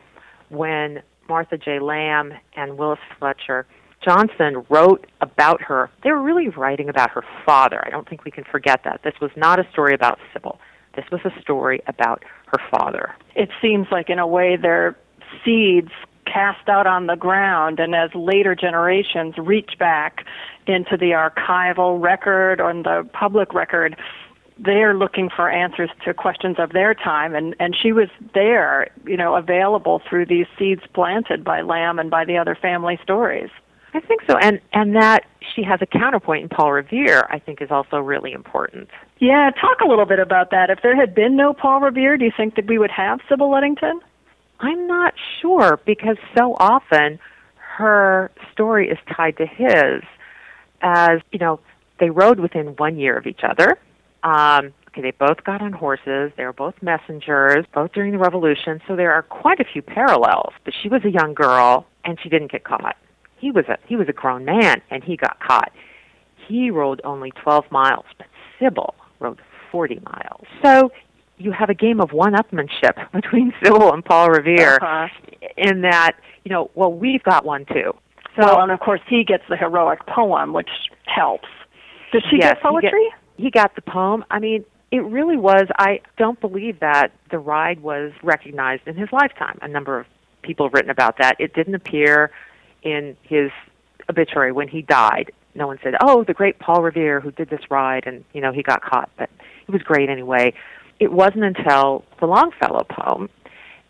when 0.49 1.01
Martha 1.27 1.57
J. 1.57 1.79
Lamb 1.79 2.33
and 2.55 2.77
Willis 2.77 2.99
Fletcher 3.19 3.65
Johnson 4.03 4.65
wrote 4.69 5.05
about 5.21 5.61
her, 5.61 5.89
they 6.03 6.11
were 6.11 6.21
really 6.21 6.49
writing 6.49 6.89
about 6.89 7.11
her 7.11 7.23
father. 7.45 7.85
I 7.85 7.89
don't 7.89 8.07
think 8.09 8.25
we 8.25 8.31
can 8.31 8.43
forget 8.51 8.81
that. 8.83 9.01
This 9.03 9.13
was 9.21 9.31
not 9.35 9.59
a 9.59 9.67
story 9.71 9.93
about 9.93 10.17
Sybil. 10.33 10.59
This 10.95 11.05
was 11.11 11.21
a 11.25 11.41
story 11.41 11.81
about 11.87 12.23
her 12.47 12.59
father. 12.69 13.15
It 13.35 13.49
seems 13.61 13.87
like, 13.91 14.09
in 14.09 14.19
a 14.19 14.27
way, 14.27 14.57
they're 14.57 14.97
seeds 15.43 15.91
cast 16.25 16.69
out 16.69 16.87
on 16.87 17.07
the 17.07 17.15
ground, 17.15 17.79
and 17.79 17.95
as 17.95 18.13
later 18.13 18.55
generations 18.55 19.37
reach 19.37 19.77
back 19.77 20.25
into 20.67 20.97
the 20.97 21.11
archival 21.11 22.01
record 22.01 22.61
or 22.61 22.73
the 22.73 23.07
public 23.13 23.53
record, 23.53 23.97
they're 24.63 24.95
looking 24.95 25.29
for 25.29 25.49
answers 25.49 25.89
to 26.05 26.13
questions 26.13 26.57
of 26.59 26.71
their 26.71 26.93
time 26.93 27.33
and 27.33 27.55
and 27.59 27.75
she 27.75 27.91
was 27.91 28.09
there 28.33 28.91
you 29.05 29.17
know 29.17 29.35
available 29.35 30.01
through 30.07 30.25
these 30.25 30.45
seeds 30.57 30.81
planted 30.93 31.43
by 31.43 31.61
lamb 31.61 31.97
and 31.97 32.11
by 32.11 32.23
the 32.23 32.37
other 32.37 32.53
family 32.53 32.99
stories 33.01 33.49
i 33.93 33.99
think 33.99 34.21
so 34.27 34.37
and 34.37 34.59
and 34.73 34.95
that 34.95 35.25
she 35.55 35.63
has 35.63 35.81
a 35.81 35.85
counterpoint 35.85 36.43
in 36.43 36.49
paul 36.49 36.71
revere 36.71 37.27
i 37.31 37.39
think 37.39 37.61
is 37.61 37.71
also 37.71 37.97
really 37.97 38.33
important 38.33 38.89
yeah 39.21 39.49
talk 39.51 39.79
a 39.79 39.87
little 39.87 40.05
bit 40.05 40.19
about 40.19 40.51
that 40.51 40.69
if 40.69 40.79
there 40.83 40.95
had 40.95 41.15
been 41.15 41.37
no 41.37 41.53
paul 41.53 41.79
revere 41.79 42.17
do 42.17 42.25
you 42.25 42.31
think 42.35 42.55
that 42.55 42.67
we 42.67 42.77
would 42.77 42.91
have 42.91 43.19
sybil 43.29 43.49
ludington 43.49 44.01
i'm 44.59 44.85
not 44.87 45.13
sure 45.41 45.79
because 45.85 46.17
so 46.37 46.55
often 46.59 47.17
her 47.55 48.29
story 48.51 48.89
is 48.89 48.97
tied 49.15 49.37
to 49.37 49.45
his 49.45 50.03
as 50.81 51.21
you 51.31 51.39
know 51.39 51.61
they 52.01 52.09
rode 52.09 52.41
within 52.41 52.67
one 52.75 52.97
year 52.97 53.17
of 53.17 53.25
each 53.25 53.41
other 53.43 53.77
um, 54.23 54.73
okay, 54.89 55.01
they 55.01 55.11
both 55.11 55.43
got 55.43 55.61
on 55.61 55.73
horses. 55.73 56.31
They 56.37 56.43
were 56.43 56.53
both 56.53 56.75
messengers, 56.81 57.65
both 57.73 57.91
during 57.93 58.11
the 58.11 58.17
Revolution. 58.17 58.81
So 58.87 58.95
there 58.95 59.13
are 59.13 59.23
quite 59.23 59.59
a 59.59 59.63
few 59.63 59.81
parallels. 59.81 60.53
But 60.63 60.73
she 60.81 60.89
was 60.89 61.03
a 61.05 61.09
young 61.09 61.33
girl, 61.33 61.85
and 62.03 62.19
she 62.21 62.29
didn't 62.29 62.51
get 62.51 62.63
caught. 62.63 62.97
He 63.37 63.51
was 63.51 63.65
a 63.67 63.77
he 63.87 63.95
was 63.95 64.07
a 64.07 64.13
grown 64.13 64.45
man, 64.45 64.81
and 64.91 65.03
he 65.03 65.17
got 65.17 65.39
caught. 65.39 65.71
He 66.47 66.69
rode 66.69 67.01
only 67.03 67.31
12 67.31 67.71
miles, 67.71 68.05
but 68.17 68.27
Sybil 68.59 68.93
40 69.71 70.01
miles. 70.05 70.45
So 70.63 70.91
you 71.37 71.51
have 71.51 71.69
a 71.69 71.73
game 71.73 71.99
of 71.99 72.11
one-upmanship 72.11 73.11
between 73.13 73.53
Sybil 73.63 73.93
and 73.93 74.03
Paul 74.03 74.29
Revere, 74.29 74.77
uh-huh. 74.81 75.07
in 75.57 75.81
that 75.81 76.15
you 76.43 76.51
know, 76.51 76.71
well, 76.75 76.91
we've 76.91 77.23
got 77.23 77.45
one 77.45 77.65
too. 77.65 77.93
So, 78.35 78.45
well, 78.45 78.61
and 78.61 78.71
of 78.71 78.79
course, 78.79 79.01
he 79.07 79.23
gets 79.23 79.43
the 79.49 79.57
heroic 79.57 80.05
poem, 80.07 80.53
which 80.53 80.69
helps. 81.05 81.47
Does 82.11 82.23
she 82.29 82.37
yes, 82.39 82.53
get 82.53 82.63
poetry? 82.63 83.09
he 83.37 83.49
got 83.49 83.75
the 83.75 83.81
poem. 83.81 84.23
I 84.31 84.39
mean, 84.39 84.65
it 84.91 85.03
really 85.03 85.37
was. 85.37 85.63
I 85.77 86.01
don't 86.17 86.39
believe 86.39 86.79
that 86.79 87.11
the 87.29 87.39
ride 87.39 87.81
was 87.81 88.11
recognized 88.23 88.87
in 88.87 88.95
his 88.95 89.09
lifetime. 89.11 89.57
A 89.61 89.67
number 89.67 89.99
of 89.99 90.05
people 90.41 90.65
have 90.65 90.73
written 90.73 90.89
about 90.89 91.17
that. 91.19 91.35
It 91.39 91.53
didn't 91.53 91.75
appear 91.75 92.31
in 92.83 93.15
his 93.23 93.51
obituary 94.09 94.51
when 94.51 94.67
he 94.67 94.81
died. 94.81 95.31
No 95.53 95.67
one 95.67 95.79
said, 95.83 95.95
"Oh, 96.01 96.23
the 96.23 96.33
great 96.33 96.59
Paul 96.59 96.81
Revere 96.81 97.19
who 97.19 97.31
did 97.31 97.49
this 97.49 97.69
ride," 97.69 98.07
and 98.07 98.23
you 98.33 98.41
know 98.41 98.51
he 98.51 98.63
got 98.63 98.81
caught, 98.81 99.09
but 99.17 99.29
it 99.71 99.77
was 99.77 99.83
great 99.83 100.09
anyway. 100.09 100.53
It 100.99 101.11
wasn't 101.11 101.45
until 101.45 102.03
the 102.19 102.25
Longfellow 102.25 102.85
poem, 102.89 103.29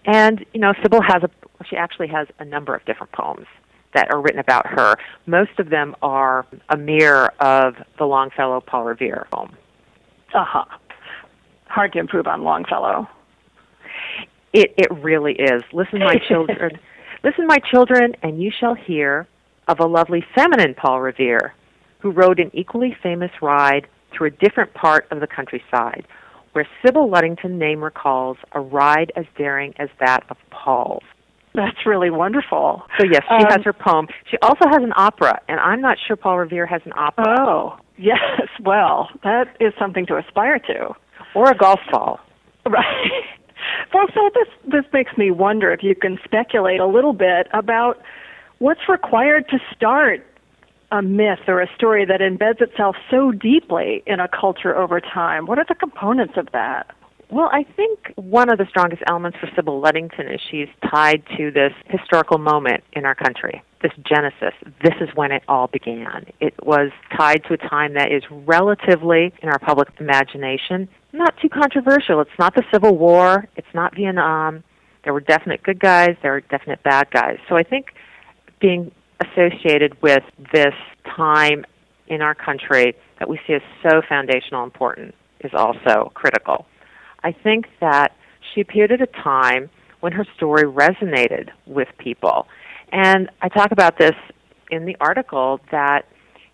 and 0.06 0.46
you 0.54 0.62
know 0.62 0.74
Sybil 0.82 1.02
has 1.02 1.24
a. 1.24 1.30
She 1.70 1.76
actually 1.76 2.08
has 2.08 2.28
a 2.40 2.46
number 2.46 2.76
of 2.76 2.86
different 2.86 3.12
poems 3.12 3.48
that 3.94 4.14
are 4.14 4.22
written 4.22 4.40
about 4.40 4.68
her. 4.68 4.96
Most 5.26 5.52
of 5.60 5.70
them 5.70 5.96
are 6.02 6.46
a 6.70 6.78
mirror 6.78 7.34
of 7.40 7.76
the 7.98 8.06
Longfellow 8.06 8.62
Paul 8.62 8.86
Revere 8.86 9.28
poem. 9.32 9.56
Uh 10.34 10.46
huh. 10.48 10.66
Hard 11.66 11.94
to 11.94 12.00
improve 12.00 12.28
on 12.28 12.44
Longfellow. 12.44 13.08
It 14.54 14.74
it 14.78 14.92
really 14.92 15.34
is. 15.34 15.64
Listen, 15.74 16.00
my 16.00 16.16
children. 16.28 16.78
Listen, 17.24 17.48
my 17.48 17.58
children, 17.72 18.14
and 18.22 18.42
you 18.42 18.52
shall 18.58 18.76
hear 18.76 19.28
of 19.68 19.80
a 19.80 19.86
lovely 19.86 20.24
feminine 20.36 20.74
Paul 20.76 21.02
Revere, 21.02 21.54
who 22.00 22.12
rode 22.12 22.40
an 22.40 22.52
equally 22.54 22.96
famous 23.02 23.32
ride 23.42 23.88
through 24.16 24.28
a 24.28 24.32
different 24.32 24.74
part 24.74 25.08
of 25.12 25.20
the 25.20 25.28
countryside, 25.28 26.06
where 26.54 26.68
Sybil 26.86 27.10
Ludington 27.10 27.58
name 27.58 27.84
recalls 27.84 28.38
a 28.54 28.60
ride 28.60 29.12
as 29.16 29.26
daring 29.38 29.74
as 29.78 29.90
that 30.00 30.24
of 30.30 30.38
Paul's. 30.50 31.04
That's 31.54 31.86
really 31.86 32.10
wonderful. 32.10 32.84
So 32.98 33.06
yes, 33.06 33.24
she 33.28 33.44
Um, 33.46 33.52
has 33.52 33.62
her 33.66 33.74
poem. 33.74 34.08
She 34.30 34.38
also 34.42 34.68
has 34.70 34.82
an 34.84 34.94
opera, 34.96 35.40
and 35.50 35.60
I'm 35.60 35.82
not 35.82 35.98
sure 36.06 36.16
Paul 36.16 36.38
Revere 36.40 36.66
has 36.66 36.82
an 36.86 36.94
opera 36.96 37.36
Oh, 37.40 37.78
yes. 37.98 38.20
Well, 38.64 39.10
that 39.24 39.56
is 39.60 39.74
something 39.78 40.06
to 40.08 40.18
aspire 40.18 40.60
to. 40.60 40.96
or 41.34 41.50
a 41.52 41.56
golf 41.56 41.80
ball. 41.92 42.20
Right. 42.66 43.24
Well, 43.94 44.06
so 44.14 44.30
this 44.34 44.48
this 44.72 44.86
makes 44.94 45.18
me 45.18 45.30
wonder 45.32 45.72
if 45.72 45.84
you 45.84 45.94
can 45.96 46.20
speculate 46.24 46.80
a 46.80 46.86
little 46.88 47.14
bit 47.14 47.48
about 47.54 48.02
what's 48.60 48.88
required 48.90 49.48
to 49.50 49.60
start 49.76 50.26
a 50.92 51.02
myth 51.02 51.40
or 51.48 51.62
a 51.62 51.68
story 51.76 52.06
that 52.06 52.20
embeds 52.20 52.62
itself 52.62 52.96
so 53.10 53.32
deeply 53.32 54.04
in 54.06 54.20
a 54.20 54.28
culture 54.28 54.76
over 54.76 55.00
time. 55.00 55.46
What 55.46 55.58
are 55.58 55.66
the 55.68 55.76
components 55.76 56.34
of 56.38 56.48
that? 56.54 56.94
Well, 57.30 57.50
I 57.54 57.64
think 57.64 58.12
one 58.16 58.52
of 58.52 58.58
the 58.58 58.66
strongest 58.70 59.02
elements 59.08 59.38
for 59.40 59.50
Sybil 59.56 59.80
Ludington 59.80 60.28
is 60.28 60.42
she's 60.52 60.68
tied 60.92 61.24
to 61.38 61.50
this 61.50 61.72
historical 61.86 62.38
moment 62.38 62.84
in 62.92 63.06
our 63.06 63.16
country, 63.16 63.64
this 63.82 63.94
genesis. 64.06 64.54
This 64.84 64.96
is 65.00 65.08
when 65.16 65.32
it 65.32 65.42
all 65.48 65.68
began. 65.68 66.26
It 66.42 66.54
was 66.62 66.92
tied 67.18 67.46
to 67.46 67.54
a 67.54 67.58
time 67.58 67.94
that 67.94 68.12
is 68.12 68.24
relatively, 68.30 69.34
in 69.42 69.48
our 69.48 69.60
public 69.60 69.88
imagination, 69.98 70.90
not 71.14 71.34
too 71.42 71.48
controversial. 71.48 72.20
It's 72.20 72.38
not 72.38 72.54
the 72.54 72.64
Civil 72.70 72.98
War, 72.98 73.48
it's 73.56 73.74
not 73.74 73.96
Vietnam. 73.96 74.62
There 75.06 75.14
were 75.14 75.22
definite 75.22 75.64
good 75.64 75.80
guys, 75.80 76.18
there 76.22 76.34
were 76.34 76.42
definite 76.42 76.84
bad 76.84 77.12
guys. 77.12 77.38
So 77.48 77.56
I 77.56 77.64
think 77.64 77.94
being 78.60 78.92
associated 79.22 80.02
with 80.02 80.24
this 80.54 80.74
time 81.16 81.66
in 82.08 82.22
our 82.22 82.36
country 82.36 82.96
that 83.20 83.30
we 83.30 83.40
see 83.48 83.54
as 83.54 83.62
so 83.84 84.02
foundational 84.08 84.64
important 84.64 85.16
is 85.42 85.52
also 85.54 86.12
critical. 86.14 86.66
I 87.24 87.32
think 87.32 87.68
that 87.80 88.16
she 88.54 88.62
appeared 88.62 88.92
at 88.92 89.02
a 89.02 89.08
time 89.08 89.70
when 90.02 90.12
her 90.12 90.26
story 90.36 90.64
resonated 90.64 91.50
with 91.66 91.88
people. 91.98 92.48
And 92.92 93.30
I 93.42 93.50
talk 93.50 93.72
about 93.72 93.98
this 93.98 94.16
in 94.72 94.86
the 94.86 94.98
article 95.00 95.60
that, 95.72 96.06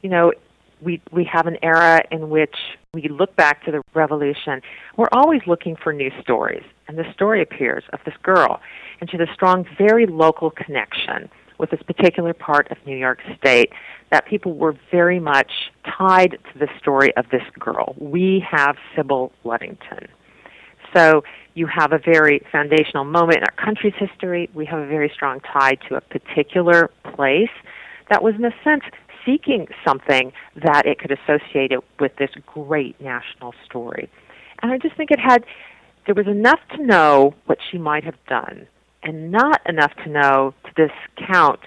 you 0.01 0.09
know, 0.09 0.33
we 0.81 1.01
we 1.11 1.23
have 1.23 1.47
an 1.47 1.57
era 1.63 2.03
in 2.11 2.29
which 2.29 2.55
we 2.93 3.07
look 3.09 3.35
back 3.35 3.63
to 3.65 3.71
the 3.71 3.81
revolution. 3.95 4.61
We're 4.95 5.09
always 5.11 5.41
looking 5.47 5.75
for 5.75 5.91
new 5.91 6.11
stories, 6.21 6.63
and 6.87 6.97
the 6.97 7.11
story 7.13 7.41
appears 7.41 7.83
of 7.93 7.99
this 8.05 8.13
girl, 8.21 8.59
and 9.01 9.09
she 9.09 9.17
has 9.17 9.27
a 9.27 9.33
strong, 9.33 9.65
very 9.77 10.05
local 10.05 10.51
connection 10.51 11.29
with 11.57 11.71
this 11.71 11.81
particular 11.83 12.33
part 12.33 12.69
of 12.71 12.77
New 12.85 12.97
York 12.97 13.19
State 13.37 13.71
that 14.11 14.25
people 14.25 14.53
were 14.53 14.75
very 14.91 15.19
much 15.19 15.51
tied 15.97 16.31
to 16.31 16.59
the 16.59 16.67
story 16.79 17.15
of 17.17 17.25
this 17.31 17.43
girl. 17.59 17.95
We 17.97 18.45
have 18.49 18.75
Sybil 18.95 19.31
Ludington. 19.43 20.07
So 20.95 21.23
you 21.53 21.67
have 21.67 21.91
a 21.91 21.97
very 21.97 22.45
foundational 22.51 23.03
moment 23.03 23.39
in 23.39 23.43
our 23.43 23.65
country's 23.65 23.95
history. 23.97 24.49
We 24.53 24.65
have 24.67 24.79
a 24.79 24.87
very 24.87 25.11
strong 25.13 25.39
tie 25.41 25.75
to 25.89 25.95
a 25.95 26.01
particular 26.01 26.89
place 27.15 27.49
that 28.09 28.23
was, 28.23 28.35
in 28.35 28.45
a 28.45 28.53
sense, 28.63 28.83
seeking 29.25 29.67
something 29.85 30.31
that 30.63 30.85
it 30.85 30.99
could 30.99 31.11
associate 31.11 31.71
it 31.71 31.83
with 31.99 32.15
this 32.17 32.29
great 32.45 32.99
national 33.01 33.53
story. 33.65 34.09
And 34.61 34.71
I 34.71 34.77
just 34.77 34.95
think 34.95 35.11
it 35.11 35.19
had, 35.19 35.43
there 36.05 36.15
was 36.15 36.27
enough 36.27 36.59
to 36.75 36.85
know 36.85 37.33
what 37.45 37.57
she 37.69 37.77
might 37.77 38.05
have 38.05 38.15
done, 38.27 38.67
and 39.07 39.31
not 39.31 39.61
enough 39.67 39.93
to 40.03 40.09
know 40.09 40.53
to 40.65 40.87
discount 40.87 41.61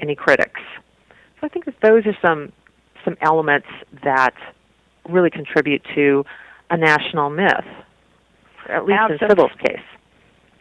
any 0.00 0.14
critics. 0.14 0.60
So 1.40 1.46
I 1.46 1.48
think 1.48 1.64
that 1.64 1.76
those 1.82 2.04
are 2.06 2.16
some 2.20 2.52
some 3.04 3.16
elements 3.22 3.68
that 4.02 4.34
really 5.08 5.30
contribute 5.30 5.82
to 5.94 6.24
a 6.70 6.76
national 6.76 7.30
myth, 7.30 7.64
at 8.68 8.84
least 8.84 8.98
absence, 8.98 9.22
in 9.22 9.28
Sybil's 9.28 9.52
case. 9.64 9.84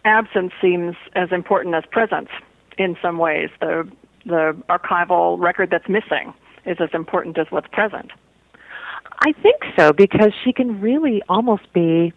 Absence 0.06 0.54
seems 0.62 0.96
as 1.16 1.32
important 1.32 1.74
as 1.74 1.84
presence 1.92 2.30
in 2.78 2.96
some 3.02 3.18
ways. 3.18 3.50
The 3.60 3.90
the 4.26 4.56
archival 4.70 5.40
record 5.40 5.70
that's 5.72 5.90
missing 5.90 6.34
is 6.66 6.78
as 6.80 6.90
important 6.94 7.38
as 7.38 7.48
what's 7.50 7.68
present. 7.72 8.12
I 9.20 9.32
think 9.42 9.64
so 9.78 9.92
because 9.92 10.34
she 10.44 10.54
can 10.54 10.82
really 10.82 11.22
almost 11.30 11.72
be 11.74 12.14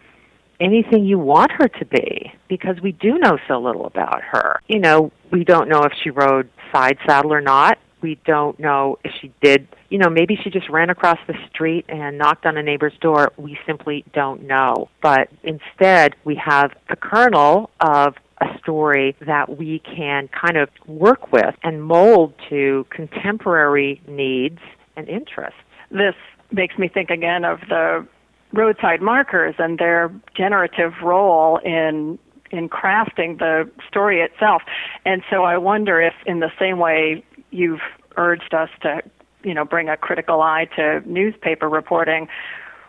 anything 0.61 1.05
you 1.05 1.19
want 1.19 1.53
her 1.53 1.69
to 1.69 1.85
be 1.85 2.33
because 2.49 2.77
we 2.83 2.93
do 2.93 3.19
know 3.19 3.39
so 3.47 3.61
little 3.61 3.87
about 3.87 4.23
her. 4.23 4.61
You 4.67 4.81
know, 4.81 5.13
we 5.31 5.45
don't 5.45 5.69
know 5.69 5.83
if 5.83 5.93
she 6.03 6.11
rode 6.11 6.49
side 6.73 6.99
saddle 7.07 7.33
or 7.33 7.41
not. 7.41 7.79
We 8.01 8.19
don't 8.25 8.59
know 8.61 8.99
if 9.03 9.13
she 9.21 9.33
did, 9.43 9.67
you 9.89 9.99
know, 9.99 10.09
maybe 10.09 10.39
she 10.43 10.51
just 10.51 10.69
ran 10.69 10.89
across 10.89 11.19
the 11.27 11.35
street 11.51 11.85
and 11.89 12.17
knocked 12.17 12.47
on 12.47 12.57
a 12.57 12.63
neighbor's 12.63 12.93
door. 13.01 13.33
We 13.37 13.59
simply 13.67 14.05
don't 14.13 14.47
know. 14.47 14.89
But 15.03 15.29
instead, 15.43 16.15
we 16.25 16.37
have 16.37 16.73
the 16.89 16.97
kernel 16.97 17.71
of 17.81 18.15
a 18.41 18.57
story 18.61 19.17
that 19.27 19.59
we 19.59 19.81
can 19.81 20.29
kind 20.29 20.57
of 20.57 20.69
work 20.87 21.33
with 21.33 21.57
and 21.65 21.83
mold 21.83 22.35
to 22.51 22.87
contemporary 22.91 24.01
needs 24.07 24.61
and 24.97 25.09
interests. 25.09 25.59
This 25.91 26.15
makes 26.53 26.79
me 26.79 26.87
think 26.87 27.11
again 27.11 27.45
of 27.45 27.59
the 27.69 28.07
roadside 28.53 29.03
markers 29.03 29.55
and 29.59 29.79
their 29.79 30.13
generative 30.35 30.95
role 31.03 31.59
in 31.59 32.19
in 32.51 32.67
crafting 32.67 33.39
the 33.39 33.71
story 33.87 34.23
itself. 34.23 34.63
And 35.05 35.23
so 35.29 35.45
I 35.45 35.59
wonder 35.59 36.01
if 36.01 36.15
in 36.25 36.41
the 36.41 36.51
same 36.59 36.79
way 36.79 37.23
you've 37.51 37.83
urged 38.17 38.55
us 38.55 38.71
to, 38.81 39.03
you 39.45 39.53
know, 39.53 39.67
bring 39.67 39.91
a 39.91 39.99
critical 39.99 40.41
eye 40.41 40.67
to 40.77 41.03
newspaper 41.05 41.69
reporting, 41.69 42.27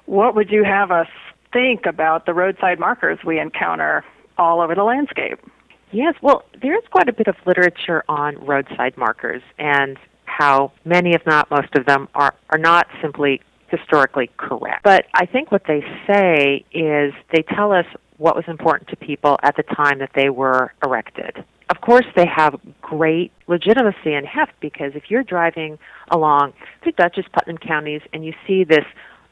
what 0.06 0.34
would 0.34 0.50
you 0.50 0.64
have 0.64 0.92
us 0.92 1.10
think 1.52 1.86
about 1.86 2.26
the 2.26 2.34
roadside 2.34 2.80
markers 2.80 3.20
we 3.26 3.40
encounter 3.40 4.04
all 4.38 4.62
over 4.62 4.76
the 4.76 4.84
landscape. 4.84 5.40
Yes, 5.92 6.16
well, 6.22 6.44
there's 6.62 6.84
quite 6.92 7.10
a 7.10 7.14
bit 7.14 7.28
of 7.28 7.36
literature 7.46 8.04
on 8.08 8.36
roadside 8.46 8.96
markers 8.98 9.42
and 9.58 9.98
how 10.26 10.72
many, 10.86 11.14
if 11.14 11.26
not 11.26 11.50
most 11.50 11.76
of 11.76 11.86
them, 11.86 12.08
are, 12.14 12.34
are 12.52 12.60
not 12.60 12.88
simply 13.02 13.42
historically 13.72 14.30
correct. 14.38 14.84
But 14.84 15.06
I 15.14 15.26
think 15.26 15.52
what 15.52 15.64
they 15.68 15.82
say 16.08 16.66
is 16.72 17.14
they 17.34 17.44
tell 17.56 17.72
us 17.72 17.86
what 18.18 18.36
was 18.36 18.46
important 18.48 18.90
to 18.90 18.96
people 18.96 19.38
at 19.44 19.56
the 19.56 19.64
time 19.64 20.00
that 20.00 20.12
they 20.14 20.30
were 20.30 20.74
erected. 20.84 21.44
Of 21.70 21.82
course, 21.82 22.06
they 22.16 22.26
have 22.26 22.60
great 22.82 23.32
legitimacy 23.48 24.14
and 24.14 24.26
heft 24.26 24.54
because 24.60 24.94
if 24.96 25.04
you're 25.10 25.24
driving 25.24 25.78
along 26.10 26.54
through 26.82 26.94
Dutchess 26.94 27.26
Putnam 27.32 27.58
counties 27.58 28.02
and 28.12 28.26
you 28.26 28.34
see 28.48 28.64
this 28.64 28.86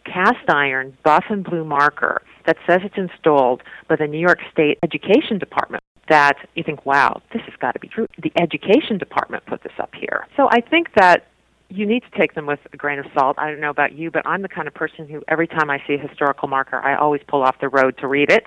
cast 0.06 0.47
iron 0.47 0.95
buff 1.04 1.26
and 1.30 1.43
blue 1.43 1.65
marker 1.65 2.21
that 2.45 2.58
says 2.65 2.80
it's 2.84 2.97
installed 2.97 3.62
by 3.89 3.95
the 3.95 4.08
New 4.08 4.19
York 4.19 4.39
State 4.52 4.78
Education 4.84 5.38
Department 5.38 5.84
that 6.10 6.38
you 6.56 6.63
think, 6.63 6.86
wow, 6.86 7.21
this 7.34 7.41
has 7.41 7.54
got 7.60 7.73
to 7.73 7.80
be 7.80 7.89
true. 7.89 8.08
The 8.21 8.32
Education 8.39 8.97
Department 8.97 9.45
put 9.45 9.63
this 9.63 9.73
up 9.80 9.93
here. 9.93 10.26
So 10.38 10.47
I 10.50 10.62
think 10.62 10.93
that 10.95 11.28
you 11.69 11.86
need 11.86 12.03
to 12.03 12.17
take 12.17 12.34
them 12.34 12.45
with 12.45 12.60
a 12.71 12.77
grain 12.77 12.99
of 12.99 13.06
salt. 13.13 13.38
I 13.38 13.49
don't 13.49 13.60
know 13.60 13.69
about 13.69 13.93
you, 13.93 14.12
but 14.12 14.25
I'm 14.25 14.41
the 14.41 14.49
kind 14.49 14.67
of 14.67 14.73
person 14.73 15.08
who 15.08 15.21
every 15.27 15.47
time 15.47 15.69
I 15.69 15.82
see 15.88 15.95
a 15.95 16.08
historical 16.08 16.47
marker, 16.47 16.77
I 16.77 16.95
always 16.95 17.21
pull 17.27 17.43
off 17.43 17.56
the 17.60 17.69
road 17.69 17.97
to 17.99 18.08
read 18.08 18.32
it. 18.32 18.45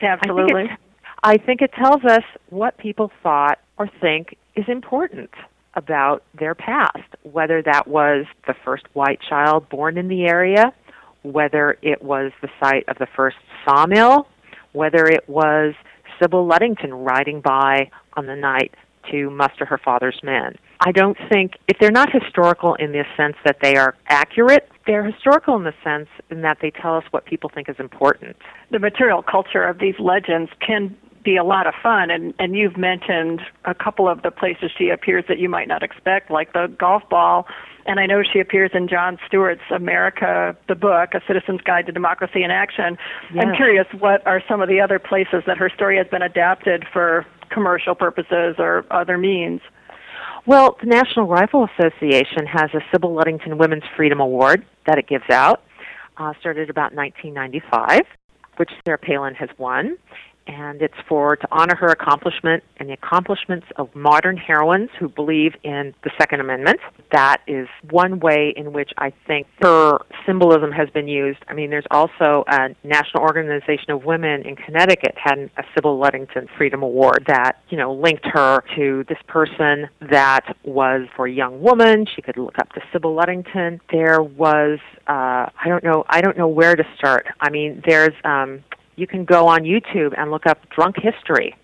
Absolutely. 0.00 0.62
I 0.62 0.66
think 0.66 0.70
it, 0.70 0.78
I 1.22 1.36
think 1.38 1.62
it 1.62 1.72
tells 1.72 2.04
us 2.04 2.22
what 2.50 2.78
people 2.78 3.10
thought 3.22 3.58
or 3.78 3.88
think 4.00 4.36
is 4.54 4.64
important 4.68 5.30
about 5.74 6.22
their 6.38 6.54
past, 6.54 7.16
whether 7.24 7.62
that 7.62 7.88
was 7.88 8.26
the 8.46 8.54
first 8.64 8.84
white 8.92 9.18
child 9.28 9.68
born 9.68 9.98
in 9.98 10.08
the 10.08 10.24
area, 10.24 10.72
whether 11.22 11.76
it 11.82 12.02
was 12.02 12.30
the 12.42 12.48
site 12.60 12.88
of 12.88 12.98
the 12.98 13.08
first 13.16 13.36
sawmill, 13.64 14.28
whether 14.72 15.06
it 15.06 15.28
was 15.28 15.74
Sybil 16.20 16.46
Ludington 16.46 16.94
riding 16.94 17.40
by 17.40 17.90
on 18.16 18.26
the 18.26 18.36
night 18.36 18.72
to 19.10 19.30
muster 19.30 19.64
her 19.64 19.78
father's 19.78 20.20
men. 20.22 20.56
I 20.80 20.92
don't 20.92 21.16
think, 21.30 21.52
if 21.68 21.78
they're 21.78 21.90
not 21.90 22.10
historical 22.12 22.74
in 22.74 22.92
the 22.92 23.04
sense 23.16 23.36
that 23.44 23.58
they 23.62 23.76
are 23.76 23.94
accurate, 24.08 24.68
they're 24.86 25.04
historical 25.04 25.56
in 25.56 25.64
the 25.64 25.74
sense 25.82 26.08
in 26.30 26.42
that 26.42 26.58
they 26.60 26.70
tell 26.70 26.96
us 26.96 27.04
what 27.10 27.24
people 27.24 27.50
think 27.54 27.68
is 27.68 27.76
important. 27.78 28.36
The 28.70 28.78
material 28.78 29.22
culture 29.22 29.64
of 29.64 29.78
these 29.78 29.94
legends 29.98 30.50
can 30.60 30.96
be 31.24 31.36
a 31.36 31.44
lot 31.44 31.66
of 31.66 31.72
fun. 31.82 32.10
And, 32.10 32.34
and 32.38 32.54
you've 32.54 32.76
mentioned 32.76 33.40
a 33.64 33.74
couple 33.74 34.08
of 34.08 34.22
the 34.22 34.30
places 34.30 34.70
she 34.76 34.90
appears 34.90 35.24
that 35.28 35.38
you 35.38 35.48
might 35.48 35.68
not 35.68 35.82
expect, 35.82 36.30
like 36.30 36.52
the 36.52 36.66
golf 36.78 37.02
ball. 37.08 37.46
And 37.86 37.98
I 37.98 38.04
know 38.04 38.22
she 38.22 38.40
appears 38.40 38.72
in 38.74 38.88
Jon 38.88 39.18
Stewart's 39.26 39.62
America, 39.74 40.54
the 40.68 40.74
book, 40.74 41.14
A 41.14 41.20
Citizen's 41.26 41.62
Guide 41.62 41.86
to 41.86 41.92
Democracy 41.92 42.42
in 42.42 42.50
Action. 42.50 42.98
Yes. 43.32 43.44
I'm 43.46 43.54
curious, 43.54 43.86
what 43.98 44.26
are 44.26 44.42
some 44.46 44.60
of 44.60 44.68
the 44.68 44.80
other 44.80 44.98
places 44.98 45.42
that 45.46 45.56
her 45.56 45.70
story 45.74 45.96
has 45.96 46.06
been 46.08 46.22
adapted 46.22 46.84
for 46.92 47.26
commercial 47.54 47.94
purposes 47.94 48.56
or 48.58 48.84
other 48.90 49.16
means? 49.16 49.60
Well, 50.46 50.76
the 50.80 50.86
National 50.86 51.26
Rifle 51.26 51.66
Association 51.78 52.46
has 52.46 52.70
a 52.74 52.80
Sybil 52.92 53.14
Ludington 53.14 53.56
Women's 53.56 53.84
Freedom 53.96 54.20
Award 54.20 54.66
that 54.86 54.98
it 54.98 55.06
gives 55.06 55.24
out. 55.30 55.62
Uh, 56.18 56.32
started 56.38 56.68
about 56.68 56.94
1995, 56.94 58.02
which 58.56 58.70
Sarah 58.84 58.98
Palin 58.98 59.34
has 59.34 59.48
won 59.56 59.96
and 60.46 60.82
it's 60.82 60.94
for 61.08 61.36
to 61.36 61.48
honor 61.50 61.74
her 61.76 61.88
accomplishment 61.88 62.62
and 62.76 62.88
the 62.88 62.92
accomplishments 62.92 63.66
of 63.76 63.94
modern 63.94 64.36
heroines 64.36 64.90
who 64.98 65.08
believe 65.08 65.54
in 65.62 65.94
the 66.02 66.10
Second 66.18 66.40
Amendment. 66.40 66.80
That 67.12 67.38
is 67.46 67.68
one 67.90 68.20
way 68.20 68.52
in 68.56 68.72
which 68.72 68.90
I 68.98 69.12
think 69.26 69.46
her 69.62 69.98
symbolism 70.26 70.72
has 70.72 70.90
been 70.90 71.08
used. 71.08 71.38
I 71.48 71.54
mean, 71.54 71.70
there's 71.70 71.86
also 71.90 72.44
a 72.48 72.74
National 72.84 73.22
Organization 73.22 73.90
of 73.90 74.04
Women 74.04 74.46
in 74.46 74.56
Connecticut 74.56 75.14
had 75.16 75.50
a 75.56 75.62
Sybil 75.74 75.98
Ludington 75.98 76.48
Freedom 76.56 76.82
Award 76.82 77.24
that 77.28 77.62
you 77.68 77.78
know 77.78 77.94
linked 77.94 78.26
her 78.32 78.62
to 78.76 79.04
this 79.08 79.18
person 79.26 79.88
that 80.10 80.56
was 80.64 81.08
for 81.16 81.26
a 81.26 81.32
young 81.32 81.60
woman. 81.60 82.06
She 82.14 82.22
could 82.22 82.36
look 82.36 82.58
up 82.58 82.72
to 82.72 82.80
Sybil 82.92 83.14
Ludington. 83.14 83.80
There 83.90 84.22
was 84.22 84.78
uh, 85.06 85.48
I 85.54 85.68
don't 85.68 85.84
know 85.84 86.04
I 86.08 86.20
don't 86.20 86.36
know 86.36 86.48
where 86.48 86.74
to 86.74 86.84
start. 86.96 87.26
I 87.40 87.50
mean, 87.50 87.82
there's 87.86 88.14
um, 88.24 88.62
you 88.96 89.06
can 89.06 89.24
go 89.24 89.46
on 89.46 89.62
YouTube 89.62 90.14
and 90.16 90.30
look 90.30 90.46
up 90.46 90.68
drunk 90.70 90.96
history, 90.96 91.54